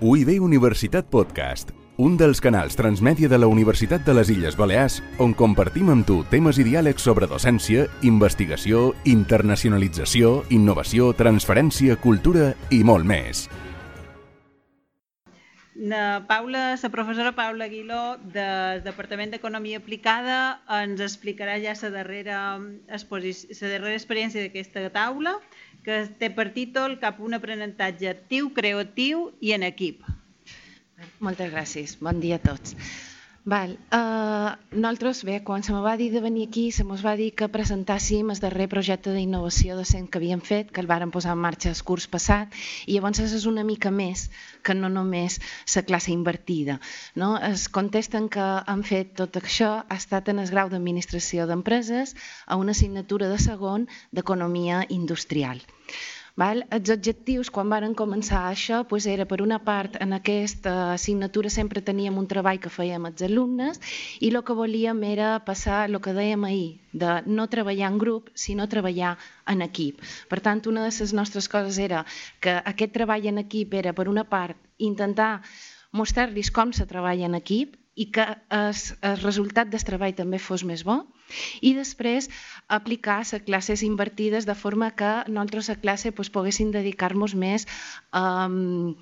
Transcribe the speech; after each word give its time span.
UIB 0.00 0.38
Universitat 0.40 1.10
Podcast, 1.12 1.74
un 2.00 2.14
dels 2.16 2.38
canals 2.40 2.72
transmèdia 2.72 3.28
de 3.28 3.36
la 3.36 3.50
Universitat 3.52 4.00
de 4.06 4.14
les 4.16 4.30
Illes 4.32 4.56
Balears 4.56 5.02
on 5.20 5.34
compartim 5.36 5.90
amb 5.92 6.06
tu 6.08 6.22
temes 6.32 6.56
i 6.56 6.64
diàlegs 6.64 7.04
sobre 7.04 7.28
docència, 7.28 7.84
investigació, 8.08 8.94
internacionalització, 9.04 10.38
innovació, 10.56 11.12
transferència, 11.18 12.00
cultura 12.00 12.54
i 12.72 12.80
molt 12.80 13.04
més. 13.04 13.50
La 15.76 16.24
Paula, 16.28 16.78
la 16.82 16.90
professora 16.92 17.36
Paula 17.36 17.68
Aguiló 17.68 18.16
del 18.32 18.82
Departament 18.84 19.30
d'Economia 19.32 19.78
Aplicada 19.80 20.60
ens 20.80 21.00
explicarà 21.04 21.54
ja 21.60 21.76
la 21.82 21.92
darrera, 21.92 22.40
la 22.58 23.04
darrera 23.04 23.94
experiència 23.94 24.42
d'aquesta 24.44 24.88
taula 24.96 25.36
que 25.84 26.00
té 26.20 26.30
per 26.34 26.50
títol 26.56 26.98
cap 27.02 27.20
un 27.24 27.36
aprenentatge 27.36 28.10
actiu, 28.10 28.50
creatiu 28.56 29.30
i 29.40 29.54
en 29.56 29.66
equip. 29.68 30.04
Moltes 31.24 31.52
gràcies. 31.52 31.96
Bon 32.00 32.20
dia 32.20 32.36
a 32.40 32.44
tots. 32.44 32.76
Val. 33.44 33.78
Uh, 33.90 34.52
nosaltres, 34.70 35.24
bé, 35.24 35.38
quan 35.42 35.62
se 35.64 35.72
me 35.72 35.80
va 35.80 35.96
dir 35.96 36.10
de 36.12 36.20
venir 36.20 36.46
aquí, 36.48 36.66
se 36.76 36.84
mos 36.84 37.00
va 37.00 37.14
dir 37.16 37.30
que 37.32 37.48
presentàssim 37.48 38.28
el 38.28 38.40
darrer 38.42 38.66
projecte 38.68 39.14
d'innovació 39.14 39.78
docent 39.78 40.10
que 40.12 40.20
havíem 40.20 40.42
fet, 40.44 40.68
que 40.68 40.82
el 40.84 40.90
vàrem 40.90 41.10
posar 41.14 41.32
en 41.32 41.40
marxa 41.40 41.72
el 41.72 41.80
curs 41.88 42.06
passat, 42.12 42.52
i 42.84 42.98
llavors 42.98 43.22
és 43.24 43.48
una 43.48 43.64
mica 43.64 43.90
més 43.90 44.26
que 44.62 44.76
no 44.76 44.92
només 44.92 45.40
la 45.74 45.84
classe 45.88 46.12
invertida. 46.12 46.78
No? 47.16 47.32
Es 47.40 47.68
contesten 47.72 48.28
que 48.28 48.44
han 48.44 48.84
fet 48.84 49.16
tot 49.16 49.40
això 49.40 49.72
ha 49.88 49.96
estat 49.96 50.28
en 50.28 50.44
el 50.44 50.52
grau 50.52 50.68
d'administració 50.68 51.48
d'empreses 51.48 52.14
a 52.46 52.60
una 52.60 52.76
assignatura 52.76 53.32
de 53.32 53.40
segon 53.40 53.88
d'economia 54.12 54.84
industrial. 54.90 55.64
Val? 56.38 56.62
Els 56.70 56.90
objectius, 56.94 57.50
quan 57.50 57.70
varen 57.72 57.94
començar 57.98 58.44
això, 58.48 58.82
doncs 58.90 59.06
era 59.10 59.26
per 59.26 59.40
una 59.42 59.58
part, 59.64 59.96
en 60.00 60.14
aquesta 60.16 60.92
assignatura 60.92 61.50
sempre 61.50 61.82
teníem 61.82 62.18
un 62.18 62.28
treball 62.30 62.60
que 62.62 62.70
fèiem 62.70 63.08
els 63.10 63.24
alumnes 63.26 63.80
i 64.20 64.30
el 64.30 64.42
que 64.46 64.56
volíem 64.56 65.02
era 65.08 65.32
passar 65.46 65.88
el 65.88 65.98
que 66.00 66.14
dèiem 66.14 66.44
ahir, 66.44 66.78
de 66.92 67.18
no 67.26 67.48
treballar 67.48 67.90
en 67.90 67.98
grup, 67.98 68.30
sinó 68.34 68.68
treballar 68.68 69.16
en 69.46 69.62
equip. 69.66 70.00
Per 70.28 70.40
tant, 70.40 70.62
una 70.70 70.86
de 70.86 70.94
les 70.94 71.12
nostres 71.12 71.48
coses 71.48 71.78
era 71.78 72.04
que 72.40 72.60
aquest 72.64 72.94
treball 72.94 73.26
en 73.26 73.42
equip 73.42 73.74
era, 73.74 73.92
per 73.92 74.08
una 74.08 74.24
part, 74.24 74.56
intentar 74.78 75.40
mostrar-los 75.92 76.50
com 76.54 76.72
se 76.72 76.86
treballa 76.86 77.26
en 77.26 77.34
equip 77.34 77.79
i 77.94 78.06
que 78.14 78.26
el, 78.54 78.74
resultat 79.22 79.70
del 79.70 79.82
treball 79.86 80.14
també 80.16 80.38
fos 80.38 80.62
més 80.66 80.84
bo 80.86 81.00
i 81.62 81.72
després 81.74 82.28
aplicar 82.68 83.18
les 83.22 83.44
classes 83.46 83.82
invertides 83.86 84.46
de 84.46 84.54
forma 84.54 84.90
que 84.94 85.10
nosaltres 85.28 85.70
a 85.70 85.78
classe 85.82 86.12
doncs, 86.12 86.30
poguéssim 86.30 86.70
dedicar-nos 86.74 87.34
més 87.34 87.66
um, 88.14 88.94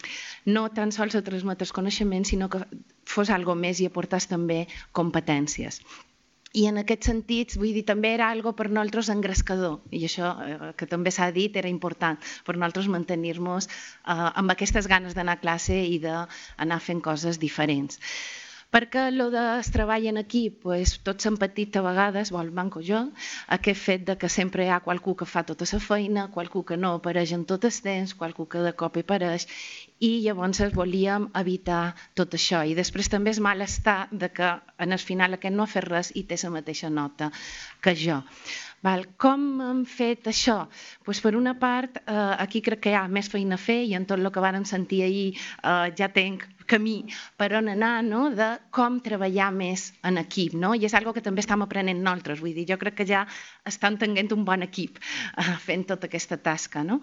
no 0.47 0.69
tan 0.73 0.93
sols 0.93 1.17
a 1.17 1.25
transmetre 1.25 1.69
coneixements 1.73 2.33
sinó 2.33 2.49
que 2.49 2.65
fos 3.05 3.31
algo 3.31 3.55
més 3.55 3.81
i 3.81 3.89
aportar 3.89 4.21
també 4.29 4.67
competències. 4.93 5.81
I 6.57 6.65
en 6.67 6.81
aquest 6.81 7.05
sentit, 7.05 7.55
vull 7.61 7.75
dir, 7.77 7.85
també 7.85 8.15
era 8.17 8.31
algo 8.33 8.55
per 8.57 8.71
nosaltres 8.71 9.11
engrescador, 9.13 9.83
i 9.93 10.01
això 10.09 10.31
eh, 10.45 10.71
que 10.81 10.89
també 10.89 11.13
s'ha 11.13 11.29
dit 11.31 11.57
era 11.61 11.69
important 11.69 12.17
per 12.47 12.57
nosaltres 12.57 12.89
mantenir-nos 12.89 13.69
eh, 13.69 14.15
amb 14.15 14.55
aquestes 14.57 14.89
ganes 14.89 15.17
d'anar 15.17 15.37
a 15.37 15.43
classe 15.43 15.77
i 15.77 15.99
d'anar 16.01 16.81
fent 16.81 17.05
coses 17.05 17.39
diferents. 17.39 18.01
Perquè 18.75 19.07
el 19.09 19.23
de 19.33 19.43
treball 19.73 20.07
en 20.11 20.21
equip, 20.21 20.59
pues, 20.67 20.91
hem 21.29 21.37
patit 21.41 21.77
a 21.81 21.83
vegades, 21.87 22.33
vol 22.35 22.51
manco 22.59 22.83
jo, 22.85 22.99
aquest 23.57 23.81
fet 23.81 24.05
de 24.11 24.17
que 24.21 24.29
sempre 24.29 24.67
hi 24.67 24.69
ha 24.69 24.83
qualcú 24.85 25.15
que 25.17 25.29
fa 25.31 25.43
tota 25.49 25.65
la 25.73 25.81
feina, 25.81 26.27
qualcú 26.35 26.65
que 26.69 26.77
no 26.77 26.91
apareix 26.99 27.33
en 27.33 27.47
tot 27.49 27.65
el 27.65 27.79
temps, 27.87 28.13
qualcú 28.15 28.45
que 28.47 28.61
de 28.67 28.75
cop 28.83 28.99
hi 28.99 29.07
apareix, 29.07 29.49
i 30.05 30.11
llavors 30.27 30.61
volíem 30.77 31.31
evitar 31.41 31.95
tot 32.15 32.37
això. 32.37 32.61
I 32.69 32.77
després 32.77 33.09
també 33.09 33.33
és 33.33 33.41
malestar 33.41 33.99
de 34.13 34.29
que 34.29 34.53
en 34.85 34.93
el 34.93 35.03
final 35.09 35.39
aquest 35.39 35.57
no 35.57 35.65
ha 35.65 35.73
fet 35.73 35.89
res 35.89 36.13
i 36.15 36.27
té 36.29 36.37
la 36.43 36.53
mateixa 36.61 36.91
nota 36.91 37.33
que 37.81 37.97
jo. 37.97 38.21
Val. 38.85 39.07
Com 39.17 39.49
hem 39.65 39.83
fet 39.91 40.29
això? 40.31 40.61
Pues 41.09 41.25
per 41.25 41.35
una 41.41 41.57
part, 41.59 41.97
eh, 42.05 42.35
aquí 42.45 42.61
crec 42.63 42.85
que 42.85 42.93
hi 42.93 43.01
ha 43.01 43.09
més 43.09 43.33
feina 43.33 43.57
a 43.57 43.65
fer 43.65 43.81
i 43.89 43.97
en 43.99 44.07
tot 44.07 44.21
el 44.21 44.31
que 44.31 44.45
vàrem 44.45 44.69
sentir 44.69 45.03
ahir 45.09 45.29
eh, 45.35 45.91
ja 45.99 46.13
tenc 46.15 46.47
camí 46.69 46.99
per 47.41 47.51
on 47.59 47.71
anar, 47.73 48.03
no? 48.07 48.29
de 48.35 48.49
com 48.75 49.01
treballar 49.05 49.49
més 49.55 49.89
en 50.07 50.21
equip. 50.21 50.55
No? 50.59 50.75
I 50.77 50.87
és 50.89 50.95
algo 50.99 51.15
que 51.17 51.25
també 51.25 51.45
estem 51.45 51.65
aprenent 51.65 52.03
nosaltres. 52.05 52.43
Vull 52.45 52.55
dir, 52.57 52.69
jo 52.71 52.79
crec 52.81 53.01
que 53.01 53.09
ja 53.09 53.25
estan 53.69 53.99
tenint 54.01 54.33
un 54.37 54.45
bon 54.49 54.65
equip 54.67 55.01
uh, 55.01 55.57
fent 55.65 55.89
tota 55.89 56.11
aquesta 56.11 56.39
tasca. 56.39 56.85
No? 56.87 57.01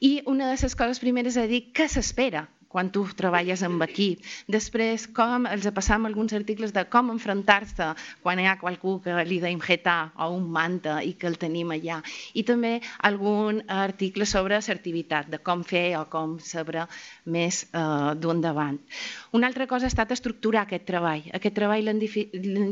I 0.00 0.20
una 0.30 0.52
de 0.52 0.58
les 0.62 0.78
coses 0.78 1.02
primeres 1.02 1.36
és 1.36 1.50
dir 1.50 1.64
què 1.74 1.88
s'espera 1.90 2.46
quan 2.72 2.90
tu 2.92 3.04
treballes 3.16 3.62
amb 3.66 3.84
equip. 3.84 4.24
Després, 4.50 5.06
com 5.14 5.46
els 5.50 5.68
passam 5.76 6.08
alguns 6.08 6.32
articles 6.36 6.72
de 6.72 6.84
com 6.90 7.12
enfrontar-se 7.12 7.92
quan 8.24 8.40
hi 8.40 8.48
ha 8.48 8.58
qualcú 8.60 8.98
que 9.04 9.16
li 9.28 9.38
deim 9.42 9.60
jeta 9.62 10.12
o 10.16 10.30
un 10.34 10.48
manta 10.52 11.00
i 11.04 11.14
que 11.20 11.28
el 11.30 11.38
tenim 11.40 11.74
allà. 11.76 12.00
I 12.34 12.44
també 12.48 12.78
algun 13.08 13.62
article 13.68 14.26
sobre 14.26 14.56
assertivitat, 14.56 15.28
de 15.32 15.42
com 15.44 15.62
fer 15.66 15.92
o 16.00 16.06
com 16.10 16.38
saber 16.40 16.86
més 17.24 17.64
eh, 17.72 18.14
d'un 18.18 18.40
davant. 18.40 18.78
Una 19.36 19.48
altra 19.50 19.66
cosa 19.68 19.86
ha 19.86 19.92
estat 19.92 20.12
estructurar 20.16 20.64
aquest 20.66 20.86
treball. 20.88 21.28
Aquest 21.36 21.56
treball 21.56 21.84
l'hem 21.86 22.00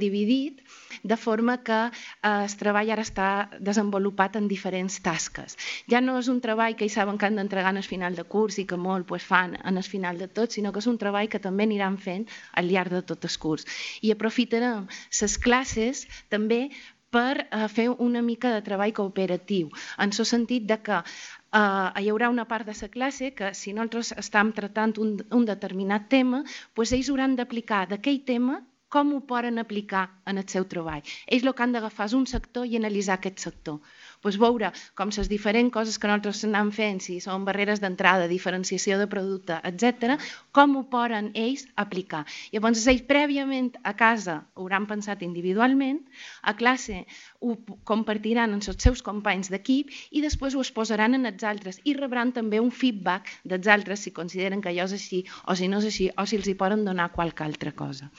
dividit 0.01 0.61
de 1.03 1.17
forma 1.17 1.59
que 1.65 1.81
eh, 1.89 2.31
el 2.31 2.57
treball 2.61 2.91
ara 2.97 3.05
està 3.07 3.29
desenvolupat 3.61 4.37
en 4.41 4.49
diferents 4.51 5.01
tasques. 5.05 5.57
Ja 5.91 6.01
no 6.05 6.19
és 6.21 6.29
un 6.33 6.41
treball 6.45 6.77
que 6.77 6.89
hi 6.89 6.93
saben 6.93 7.19
que 7.19 7.29
han 7.29 7.39
d'entregar 7.41 7.75
al 7.75 7.87
final 7.87 8.17
de 8.17 8.25
curs 8.25 8.59
i 8.59 8.67
que 8.67 8.77
molt 8.77 9.07
pues, 9.07 9.25
fan 9.25 9.57
en 9.65 9.77
el 9.77 9.87
final 9.91 10.23
de 10.23 10.29
tot, 10.29 10.55
sinó 10.55 10.73
que 10.73 10.83
és 10.83 10.89
un 10.91 11.01
treball 11.03 11.29
que 11.33 11.43
també 11.43 11.67
aniran 11.69 11.99
fent 11.99 12.29
al 12.55 12.71
llarg 12.71 12.95
de 12.95 13.03
tot 13.11 13.27
el 13.29 13.37
curs. 13.43 13.67
I 14.07 14.15
aprofitarem 14.15 14.89
les 15.21 15.37
classes 15.43 16.07
també 16.33 16.63
per 17.11 17.43
uh, 17.43 17.67
fer 17.67 17.89
una 17.91 18.23
mica 18.23 18.55
de 18.55 18.63
treball 18.63 18.95
cooperatiu, 18.95 19.71
en 19.99 20.15
el 20.15 20.33
sentit 20.35 20.71
de 20.71 20.81
que 20.87 21.03
Uh, 21.51 21.91
hi 21.99 22.07
haurà 22.07 22.29
una 22.31 22.45
part 22.47 22.69
de 22.69 22.75
la 22.79 22.89
classe 22.95 23.33
que 23.35 23.49
si 23.59 23.73
nosaltres 23.75 24.13
estem 24.23 24.53
tratant 24.55 24.93
un, 25.03 25.17
un 25.35 25.47
determinat 25.49 26.05
tema, 26.13 26.45
doncs 26.79 26.93
ells 26.95 27.09
hauran 27.11 27.35
d'aplicar 27.35 27.81
d'aquell 27.91 28.21
tema 28.29 28.61
com 28.89 29.11
ho 29.17 29.19
poden 29.33 29.59
aplicar 29.59 30.05
en 30.31 30.39
el 30.39 30.47
seu 30.53 30.69
treball. 30.71 31.03
Ells 31.27 31.43
el 31.43 31.55
que 31.55 31.65
han 31.67 31.75
d'agafar 31.75 32.07
és 32.07 32.15
un 32.21 32.29
sector 32.31 32.71
i 32.71 32.79
analitzar 32.79 33.17
aquest 33.19 33.43
sector 33.49 33.83
doncs 34.21 34.37
veure 34.41 34.69
com 34.99 35.11
les 35.17 35.29
diferents 35.31 35.73
coses 35.73 35.97
que 35.99 36.09
nosaltres 36.09 36.45
anem 36.45 36.71
fent, 36.77 37.01
si 37.01 37.19
són 37.25 37.47
barreres 37.47 37.81
d'entrada, 37.81 38.29
diferenciació 38.29 38.99
de 39.01 39.07
producte, 39.09 39.57
etc, 39.65 40.19
com 40.53 40.77
ho 40.77 40.85
poden 40.93 41.31
ells 41.35 41.65
aplicar. 41.81 42.27
Llavors, 42.53 42.85
ells 42.93 43.07
prèviament 43.09 43.73
a 43.83 43.95
casa 43.97 44.43
ho 44.55 44.67
hauran 44.67 44.87
pensat 44.91 45.25
individualment, 45.25 46.03
a 46.43 46.55
classe 46.59 47.05
ho 47.41 47.57
compartiran 47.89 48.53
amb 48.53 48.69
els 48.69 48.85
seus 48.85 49.01
companys 49.07 49.49
d'equip 49.53 49.89
i 50.11 50.21
després 50.25 50.55
ho 50.55 50.61
exposaran 50.65 51.17
en 51.17 51.25
els 51.31 51.45
altres 51.47 51.81
i 51.85 51.97
rebran 51.97 52.35
també 52.37 52.61
un 52.61 52.71
feedback 52.71 53.33
dels 53.45 53.71
altres 53.73 54.05
si 54.05 54.13
consideren 54.13 54.61
que 54.61 54.73
allò 54.73 54.85
és 54.85 54.97
així 54.99 55.23
o 55.49 55.57
si 55.57 55.69
no 55.73 55.81
és 55.81 55.89
així 55.89 56.11
o 56.13 56.27
si 56.29 56.37
els 56.37 56.51
hi 56.51 56.57
poden 56.61 56.85
donar 56.85 57.11
qualque 57.17 57.47
altra 57.47 57.73
cosa. 57.73 58.11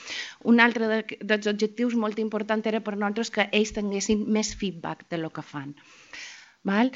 Un 0.50 0.60
altre 0.66 1.04
dels 1.22 1.52
objectius 1.54 1.94
molt 1.94 2.20
important 2.20 2.66
era 2.66 2.82
per 2.82 2.98
nosaltres 2.98 3.34
que 3.38 3.50
ells 3.52 3.76
tinguessin 3.78 4.26
més 4.28 4.56
feedback 4.58 5.06
de 5.14 5.22
lo 5.22 5.30
que 5.30 5.46
fan. 5.46 5.76
Val? 6.68 6.92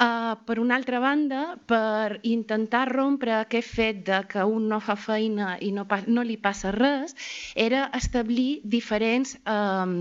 Uh, 0.00 0.32
per 0.48 0.56
una 0.58 0.78
altra 0.80 0.98
banda, 0.98 1.58
per 1.68 2.20
intentar 2.24 2.86
rompre 2.88 3.34
aquest 3.36 3.68
fet 3.68 3.98
de 4.06 4.22
que 4.32 4.46
un 4.48 4.68
no 4.72 4.78
fa 4.80 4.96
feina 4.96 5.58
i 5.60 5.68
no, 5.76 5.84
no 6.06 6.24
li 6.24 6.38
passa 6.40 6.72
res, 6.72 7.16
era 7.54 7.82
establir 7.98 8.62
diferents... 8.64 9.36
Um, 9.44 9.98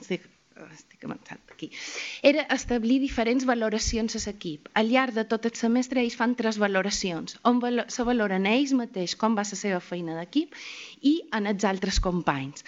estic, 0.00 0.24
estic 0.64 1.04
avançant 1.04 1.42
aquí. 1.52 1.68
Era 2.24 2.46
establir 2.56 3.02
diferents 3.04 3.44
valoracions 3.44 4.16
a 4.16 4.24
l'equip. 4.24 4.72
Al 4.80 4.88
llarg 4.94 5.20
de 5.20 5.28
tot 5.28 5.44
el 5.50 5.56
semestre 5.60 6.00
ells 6.00 6.16
fan 6.16 6.32
tres 6.40 6.56
valoracions, 6.62 7.36
on 7.44 7.60
se 7.98 8.08
valoren 8.08 8.48
ells 8.48 8.72
mateix 8.72 9.18
com 9.20 9.36
va 9.36 9.44
la 9.44 9.60
seva 9.60 9.84
feina 9.92 10.16
d'equip 10.16 10.56
i 11.12 11.18
en 11.36 11.52
els 11.52 11.68
altres 11.68 12.00
companys. 12.00 12.64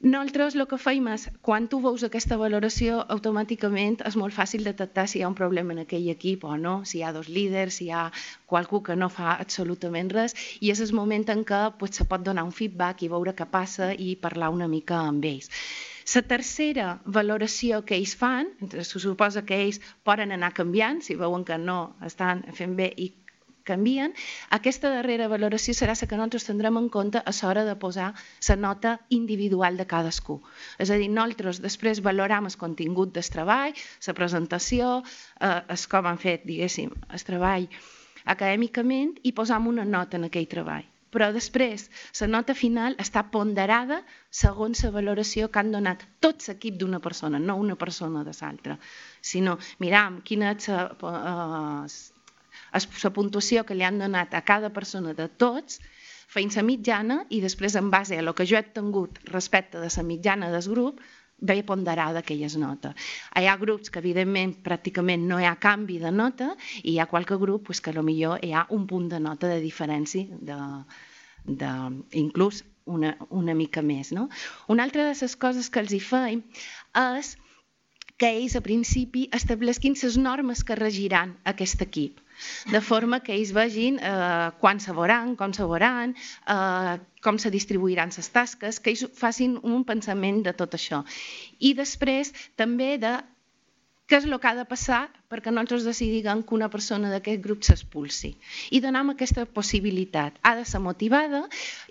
Nosaltres 0.00 0.54
el 0.56 0.64
que 0.64 0.78
fem 0.80 1.08
és, 1.12 1.26
quan 1.44 1.66
tu 1.68 1.78
veus 1.84 2.00
aquesta 2.06 2.38
valoració, 2.40 3.02
automàticament 3.14 3.98
és 4.08 4.14
molt 4.16 4.32
fàcil 4.32 4.64
detectar 4.64 5.04
si 5.04 5.18
hi 5.18 5.24
ha 5.26 5.28
un 5.28 5.36
problema 5.36 5.74
en 5.74 5.82
aquell 5.82 6.06
equip 6.08 6.46
o 6.48 6.54
no, 6.56 6.72
si 6.88 6.98
hi 6.98 7.02
ha 7.04 7.10
dos 7.12 7.28
líders, 7.28 7.76
si 7.76 7.90
hi 7.90 7.92
ha 7.92 8.06
qualcú 8.48 8.80
que 8.86 8.96
no 8.96 9.10
fa 9.12 9.34
absolutament 9.34 10.08
res, 10.16 10.32
i 10.64 10.72
és 10.72 10.80
el 10.80 10.94
moment 10.96 11.28
en 11.36 11.44
què 11.44 11.60
pues, 11.76 12.00
se 12.00 12.08
pot 12.08 12.24
donar 12.24 12.46
un 12.48 12.56
feedback 12.62 13.04
i 13.04 13.12
veure 13.12 13.36
què 13.36 13.44
passa 13.52 13.92
i 13.92 14.14
parlar 14.16 14.48
una 14.56 14.72
mica 14.72 15.04
amb 15.10 15.28
ells. 15.34 15.52
La 16.14 16.24
tercera 16.32 16.86
valoració 17.04 17.84
que 17.84 18.00
ells 18.00 18.16
fan, 18.16 18.48
se 18.72 19.04
suposa 19.04 19.44
que 19.44 19.60
ells 19.66 19.82
poden 20.02 20.32
anar 20.32 20.54
canviant, 20.56 21.04
si 21.04 21.14
veuen 21.14 21.44
que 21.44 21.60
no 21.60 21.78
estan 22.08 22.40
fent 22.56 22.72
bé 22.80 22.88
i 22.96 23.12
canvien, 23.70 24.14
aquesta 24.58 24.92
darrera 24.92 25.30
valoració 25.32 25.74
serà 25.78 25.96
la 25.96 26.08
que 26.10 26.18
nosaltres 26.18 26.48
tindrem 26.48 26.80
en 26.80 26.90
compte 26.96 27.22
a 27.22 27.34
l'hora 27.38 27.64
de 27.68 27.76
posar 27.84 28.10
la 28.48 28.56
nota 28.66 28.96
individual 29.20 29.80
de 29.80 29.86
cadascú. 29.86 30.40
És 30.78 30.90
a 30.90 30.98
dir, 31.00 31.08
nosaltres 31.10 31.62
després 31.62 32.02
valoram 32.02 32.50
el 32.50 32.58
contingut 32.60 33.14
del 33.14 33.32
treball, 33.36 33.74
la 34.06 34.18
presentació, 34.18 34.92
eh, 35.40 35.56
el 35.76 35.88
com 35.90 36.06
han 36.10 36.22
fet, 36.28 36.46
diguéssim, 36.46 36.94
el 37.10 37.26
treball 37.26 37.68
acadèmicament 38.28 39.18
i 39.24 39.32
posam 39.32 39.68
una 39.70 39.84
nota 39.84 40.18
en 40.18 40.28
aquell 40.28 40.48
treball. 40.50 40.86
Però 41.10 41.32
després, 41.34 41.88
la 42.20 42.28
nota 42.30 42.54
final 42.54 42.94
està 43.02 43.24
ponderada 43.34 43.98
segons 44.42 44.84
la 44.84 44.92
valoració 44.94 45.48
que 45.50 45.58
han 45.58 45.72
donat 45.74 46.04
tots 46.22 46.50
l'equip 46.50 46.76
d'una 46.78 47.00
persona, 47.02 47.40
no 47.42 47.56
una 47.58 47.74
persona 47.80 48.22
de 48.26 48.34
l'altra, 48.40 48.78
sinó 49.32 49.56
miram 49.82 50.20
quina 50.22 50.52
és 50.54 50.68
la, 50.70 50.84
eh, 51.10 52.19
la 52.72 53.12
puntuació 53.16 53.64
que 53.66 53.74
li 53.74 53.86
han 53.86 53.98
donat 53.98 54.34
a 54.34 54.44
cada 54.46 54.70
persona 54.74 55.14
de 55.14 55.28
tots, 55.28 55.80
feim 56.30 56.50
la 56.54 56.62
mitjana 56.62 57.22
i 57.30 57.40
després, 57.42 57.74
en 57.76 57.90
base 57.90 58.16
a 58.16 58.20
el 58.22 58.34
que 58.34 58.46
jo 58.46 58.58
he 58.58 58.62
tingut 58.62 59.18
respecte 59.32 59.80
de 59.80 59.90
la 59.96 60.06
mitjana 60.06 60.50
del 60.50 60.68
grup, 60.70 61.00
ve 61.40 61.62
ponderada 61.64 62.20
aquelles 62.20 62.56
notes. 62.60 62.94
Hi 63.36 63.48
ha 63.48 63.56
grups 63.56 63.90
que, 63.90 64.00
evidentment, 64.02 64.58
pràcticament 64.64 65.24
no 65.28 65.40
hi 65.40 65.46
ha 65.48 65.56
canvi 65.56 65.98
de 66.02 66.12
nota 66.12 66.50
i 66.82 66.92
hi 66.92 66.98
ha 67.00 67.08
qualque 67.08 67.38
grup 67.40 67.66
pues, 67.66 67.80
que 67.80 67.94
millor 68.02 68.44
hi 68.44 68.52
ha 68.52 68.66
un 68.70 68.86
punt 68.86 69.08
de 69.08 69.20
nota 69.20 69.48
de 69.48 69.60
diferència, 69.60 70.28
de, 70.40 70.58
de, 71.44 71.70
inclús 72.12 72.62
una, 72.84 73.16
una 73.30 73.54
mica 73.54 73.82
més. 73.82 74.12
No? 74.12 74.28
Una 74.68 74.84
altra 74.84 75.06
de 75.08 75.16
les 75.16 75.36
coses 75.36 75.70
que 75.70 75.80
els 75.80 75.92
hi 75.92 76.00
feim 76.00 76.42
és 76.94 77.36
que 78.20 78.28
ells, 78.36 78.56
a 78.58 78.64
principi, 78.64 79.28
establesquin 79.32 79.96
les 80.02 80.18
normes 80.20 80.64
que 80.66 80.78
regiran 80.78 81.38
aquest 81.54 81.86
equip 81.86 82.20
de 82.72 82.80
forma 82.80 83.20
que 83.20 83.34
ells 83.36 83.52
vegin 83.52 83.98
eh, 84.00 84.50
quan 84.60 84.80
se 84.80 84.94
veuran, 84.96 85.34
com 85.36 85.52
se 85.52 85.66
veuran, 85.68 86.14
eh, 86.54 86.94
com 87.24 87.38
se 87.38 87.52
distribuiran 87.52 88.12
les 88.16 88.30
tasques, 88.32 88.80
que 88.80 88.94
ells 88.94 89.04
facin 89.16 89.58
un 89.62 89.84
pensament 89.84 90.42
de 90.46 90.54
tot 90.56 90.76
això. 90.78 91.02
I 91.58 91.74
després 91.76 92.32
també 92.56 92.96
de 93.02 93.18
què 94.10 94.18
és 94.18 94.24
el 94.26 94.34
que 94.42 94.48
ha 94.50 94.56
de 94.58 94.66
passar 94.66 95.04
perquè 95.30 95.52
nosaltres 95.52 95.84
decidim 95.86 96.40
que 96.42 96.56
una 96.56 96.68
persona 96.70 97.12
d'aquest 97.12 97.42
grup 97.44 97.62
s'expulsi. 97.62 98.32
I 98.74 98.80
donem 98.82 99.12
aquesta 99.12 99.44
possibilitat. 99.46 100.40
Ha 100.42 100.56
de 100.58 100.64
ser 100.66 100.80
motivada 100.82 101.44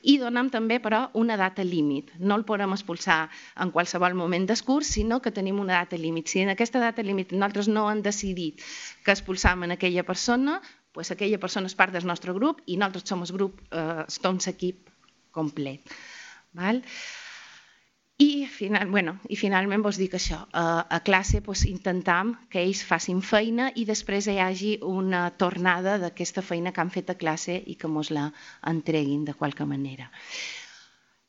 i 0.04 0.18
donem 0.19 0.50
també, 0.51 0.81
però, 0.83 1.06
una 1.13 1.38
data 1.39 1.63
límit. 1.63 2.12
No 2.19 2.36
el 2.36 2.44
podem 2.50 2.75
expulsar 2.75 3.30
en 3.56 3.71
qualsevol 3.71 4.18
moment 4.19 4.50
del 4.50 4.63
curs, 4.68 4.92
sinó 4.98 5.21
que 5.24 5.31
tenim 5.31 5.62
una 5.63 5.80
data 5.80 5.95
límit. 5.95 6.27
Si 6.27 6.44
en 6.44 6.51
aquesta 6.51 6.83
data 6.83 7.06
límit 7.07 7.31
nosaltres 7.31 7.71
no 7.71 7.88
hem 7.89 8.04
decidit 8.04 8.60
que 9.06 9.15
expulsam 9.15 9.63
en 9.63 9.77
aquella 9.77 10.04
persona, 10.04 10.60
pues 10.92 11.12
aquella 11.15 11.39
persona 11.39 11.72
és 11.72 11.77
part 11.80 11.95
del 11.95 12.07
nostre 12.10 12.36
grup 12.36 12.60
i 12.68 12.75
nosaltres 12.75 13.07
som 13.07 13.24
el 13.24 13.31
grup, 13.31 13.63
eh, 13.72 14.04
som 14.12 14.44
l'equip 14.44 14.92
complet. 15.31 15.88
Val? 16.51 16.83
I, 18.21 18.48
final, 18.51 18.89
bueno, 18.92 19.13
i 19.31 19.38
finalment 19.39 19.80
vos 19.80 19.95
dic 19.95 20.18
això, 20.18 20.42
a, 20.51 20.63
a 20.92 20.98
classe 21.07 21.39
pues, 21.45 21.62
intentam 21.69 22.33
que 22.51 22.60
ells 22.60 22.81
facin 22.83 23.21
feina 23.24 23.69
i 23.80 23.86
després 23.88 24.27
hi 24.27 24.36
hagi 24.44 24.74
una 24.83 25.21
tornada 25.44 25.94
d'aquesta 26.01 26.44
feina 26.44 26.74
que 26.75 26.83
han 26.83 26.92
fet 26.92 27.13
a 27.13 27.16
classe 27.21 27.56
i 27.56 27.77
que 27.80 27.88
mos 27.88 28.12
la 28.12 28.25
entreguin 28.74 29.24
de 29.24 29.38
qualque 29.39 29.63
manera. 29.63 30.12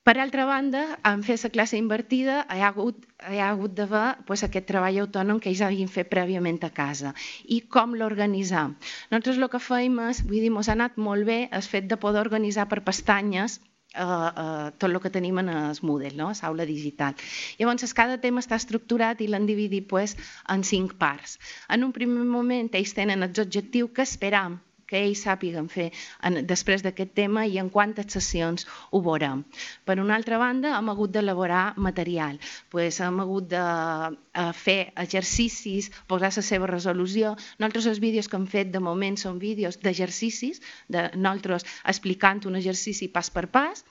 Per 0.03 0.17
altra 0.19 0.49
banda, 0.49 0.83
en 1.07 1.23
fer 1.23 1.39
la 1.45 1.53
classe 1.55 1.79
invertida 1.79 2.41
hi 2.51 2.59
ha 2.59 2.73
hagut, 2.73 3.07
hi 3.31 3.39
ha 3.39 3.53
hagut 3.55 3.79
d'haver 3.79 4.05
pues, 4.27 4.43
aquest 4.43 4.67
treball 4.67 4.99
autònom 5.05 5.39
que 5.39 5.53
ells 5.55 5.63
hagin 5.63 5.95
fet 5.95 6.11
prèviament 6.11 6.59
a 6.67 6.75
casa. 6.75 7.15
I 7.47 7.61
com 7.71 7.95
l'organitzar? 7.95 8.67
Nosaltres 9.15 9.39
el 9.39 9.53
que 9.55 9.63
feim 9.63 10.03
és, 10.11 10.27
vull 10.27 10.43
dir, 10.43 10.51
ens 10.51 10.67
ha 10.67 10.75
anat 10.75 10.99
molt 10.99 11.31
bé 11.31 11.45
el 11.47 11.63
fet 11.63 11.87
de 11.87 12.03
poder 12.03 12.27
organitzar 12.27 12.67
per 12.67 12.83
pestanyes 12.83 13.61
eh, 13.95 14.03
eh, 14.03 14.71
tot 14.79 14.89
el 14.91 15.01
que 15.01 15.11
tenim 15.11 15.39
en 15.43 15.49
el 15.49 15.79
Moodle, 15.83 16.15
no? 16.17 16.31
l'aula 16.43 16.67
digital. 16.67 17.15
Llavors, 17.59 17.95
cada 17.95 18.21
tema 18.23 18.43
està 18.45 18.59
estructurat 18.61 19.21
i 19.21 19.29
l'han 19.29 19.47
dividit 19.51 19.89
pues, 19.89 20.17
en 20.49 20.65
cinc 20.65 20.97
parts. 20.99 21.39
En 21.69 21.85
un 21.85 21.93
primer 21.93 22.25
moment, 22.25 22.71
ells 22.75 22.97
tenen 22.97 23.23
els 23.27 23.39
objectius 23.39 23.95
que 23.95 24.07
esperam 24.07 24.61
que 24.91 24.99
ells 25.01 25.23
sàpiguen 25.27 25.69
fer 25.73 25.89
en, 26.27 26.41
després 26.51 26.83
d'aquest 26.85 27.15
tema 27.15 27.47
i 27.47 27.61
en 27.63 27.71
quantes 27.71 28.11
sessions 28.17 28.67
ho 28.91 29.01
veurem. 29.07 29.45
Per 29.87 29.99
una 30.03 30.17
altra 30.19 30.41
banda, 30.43 30.75
hem 30.79 30.91
hagut 30.93 31.15
d'elaborar 31.15 31.63
material. 31.79 32.41
Pues, 32.75 33.01
hem 33.05 33.23
hagut 33.23 33.49
de 33.53 33.63
eh, 33.63 34.51
fer 34.65 34.81
exercicis, 35.05 35.91
posar 36.11 36.33
la 36.35 36.45
seva 36.47 36.69
resolució. 36.71 37.37
Nosaltres 37.59 37.89
els 37.95 38.03
vídeos 38.03 38.29
que 38.29 38.39
hem 38.41 38.49
fet 38.51 38.75
de 38.75 38.83
moment 38.83 39.19
són 39.21 39.39
vídeos 39.43 39.79
d'exercicis, 39.81 40.61
de 40.89 41.09
nosaltres 41.17 41.67
explicant 41.95 42.43
un 42.51 42.59
exercici 42.59 43.09
pas 43.09 43.31
per 43.31 43.47
pas, 43.55 43.85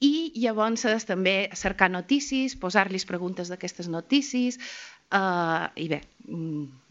i 0.00 0.32
llavors 0.42 0.84
també 1.08 1.48
cercar 1.56 1.88
notícies, 1.90 2.56
posar-los 2.60 3.06
preguntes 3.08 3.48
d'aquestes 3.48 3.88
notícies, 3.88 4.58
eh, 5.10 5.68
i 5.76 5.88
bé, 5.88 6.02
mm, 6.28 6.85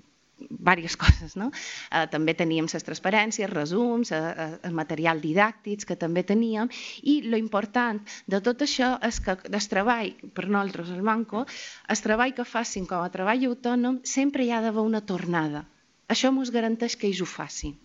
diverses 0.66 0.98
coses. 1.04 1.36
No? 1.40 1.52
Eh, 1.92 2.06
també 2.12 2.36
teníem 2.38 2.68
les 2.72 2.88
transparències, 2.88 3.50
resums, 3.52 4.12
eh, 4.12 4.20
eh, 4.20 4.48
el 4.68 4.74
material 4.74 5.22
didàctics 5.22 5.86
que 5.86 5.96
també 5.96 6.24
teníem 6.24 6.72
i 7.04 7.22
lo 7.30 7.38
important 7.38 8.02
de 8.28 8.42
tot 8.42 8.66
això 8.66 8.96
és 9.06 9.22
que 9.22 9.38
el 9.38 9.70
treball, 9.76 10.14
per 10.34 10.48
nosaltres 10.50 10.92
el 10.96 11.04
Manco, 11.06 11.46
el 11.90 12.04
treball 12.08 12.34
que 12.34 12.48
facin 12.48 12.90
com 12.90 13.06
a 13.06 13.14
treball 13.14 13.46
autònom 13.52 14.02
sempre 14.04 14.46
hi 14.46 14.52
ha 14.52 14.62
d'haver 14.66 14.84
una 14.84 15.06
tornada. 15.06 15.66
Això 16.10 16.30
ens 16.34 16.54
garanteix 16.54 16.96
que 16.96 17.10
ells 17.10 17.22
ho 17.22 17.30
facin. 17.30 17.76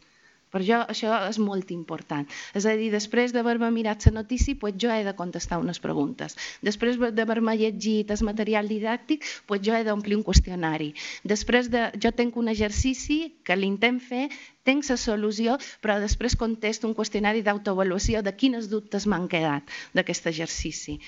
Per 0.50 0.62
jo 0.66 0.80
això 0.82 1.14
és 1.28 1.38
molt 1.38 1.70
important. 1.70 2.26
És 2.58 2.66
a 2.66 2.74
dir, 2.78 2.90
després 2.90 3.34
d'haver-me 3.34 3.70
mirat 3.74 4.06
la 4.08 4.14
notícia, 4.18 4.58
pues 4.58 4.74
jo 4.82 4.90
he 4.90 5.04
de 5.06 5.14
contestar 5.14 5.60
unes 5.62 5.78
preguntes. 5.78 6.36
Després 6.66 6.98
d'haver-me 6.98 7.54
llegit 7.56 8.10
el 8.10 8.24
material 8.26 8.68
didàctic, 8.68 9.26
pues 9.46 9.62
jo 9.66 9.76
he 9.76 9.84
d'omplir 9.86 10.18
un 10.18 10.24
qüestionari. 10.26 10.92
Després 11.24 11.70
de, 11.70 11.86
jo 12.02 12.10
tinc 12.12 12.36
un 12.36 12.50
exercici 12.50 13.20
que 13.44 13.56
l'intent 13.56 14.00
fer, 14.02 14.28
tinc 14.66 14.86
la 14.90 14.96
solució, 15.00 15.58
però 15.80 15.98
després 16.02 16.36
contesto 16.36 16.88
un 16.88 16.96
qüestionari 16.98 17.44
d'autoavaluació 17.46 18.22
de 18.22 18.34
quines 18.34 18.68
dubtes 18.72 19.06
m'han 19.06 19.28
quedat 19.28 19.70
d'aquest 19.94 20.26
exercici. 20.32 20.98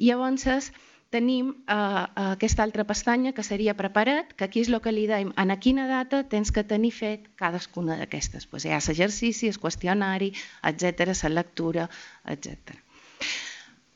I 0.00 0.08
llavors, 0.08 0.72
tenim 1.12 1.52
uh, 1.68 2.06
aquesta 2.32 2.64
altra 2.64 2.86
pestanya 2.88 3.34
que 3.36 3.44
seria 3.44 3.76
preparat, 3.76 4.32
que 4.32 4.46
aquí 4.48 4.62
és 4.64 4.70
el 4.72 4.80
que 4.84 4.94
li 4.94 5.04
dèiem, 5.10 5.34
en 5.38 5.52
a 5.52 5.58
quina 5.60 5.84
data 5.90 6.22
tens 6.34 6.50
que 6.54 6.64
tenir 6.64 6.92
fet 6.96 7.28
cadascuna 7.42 7.98
d'aquestes. 8.00 8.48
Pues 8.48 8.64
hi 8.64 8.72
ha 8.72 8.80
l'exercici, 8.80 9.50
el 9.52 9.60
qüestionari, 9.60 10.32
etc, 10.72 11.12
la 11.22 11.32
lectura, 11.36 11.86
etc. 12.34 12.74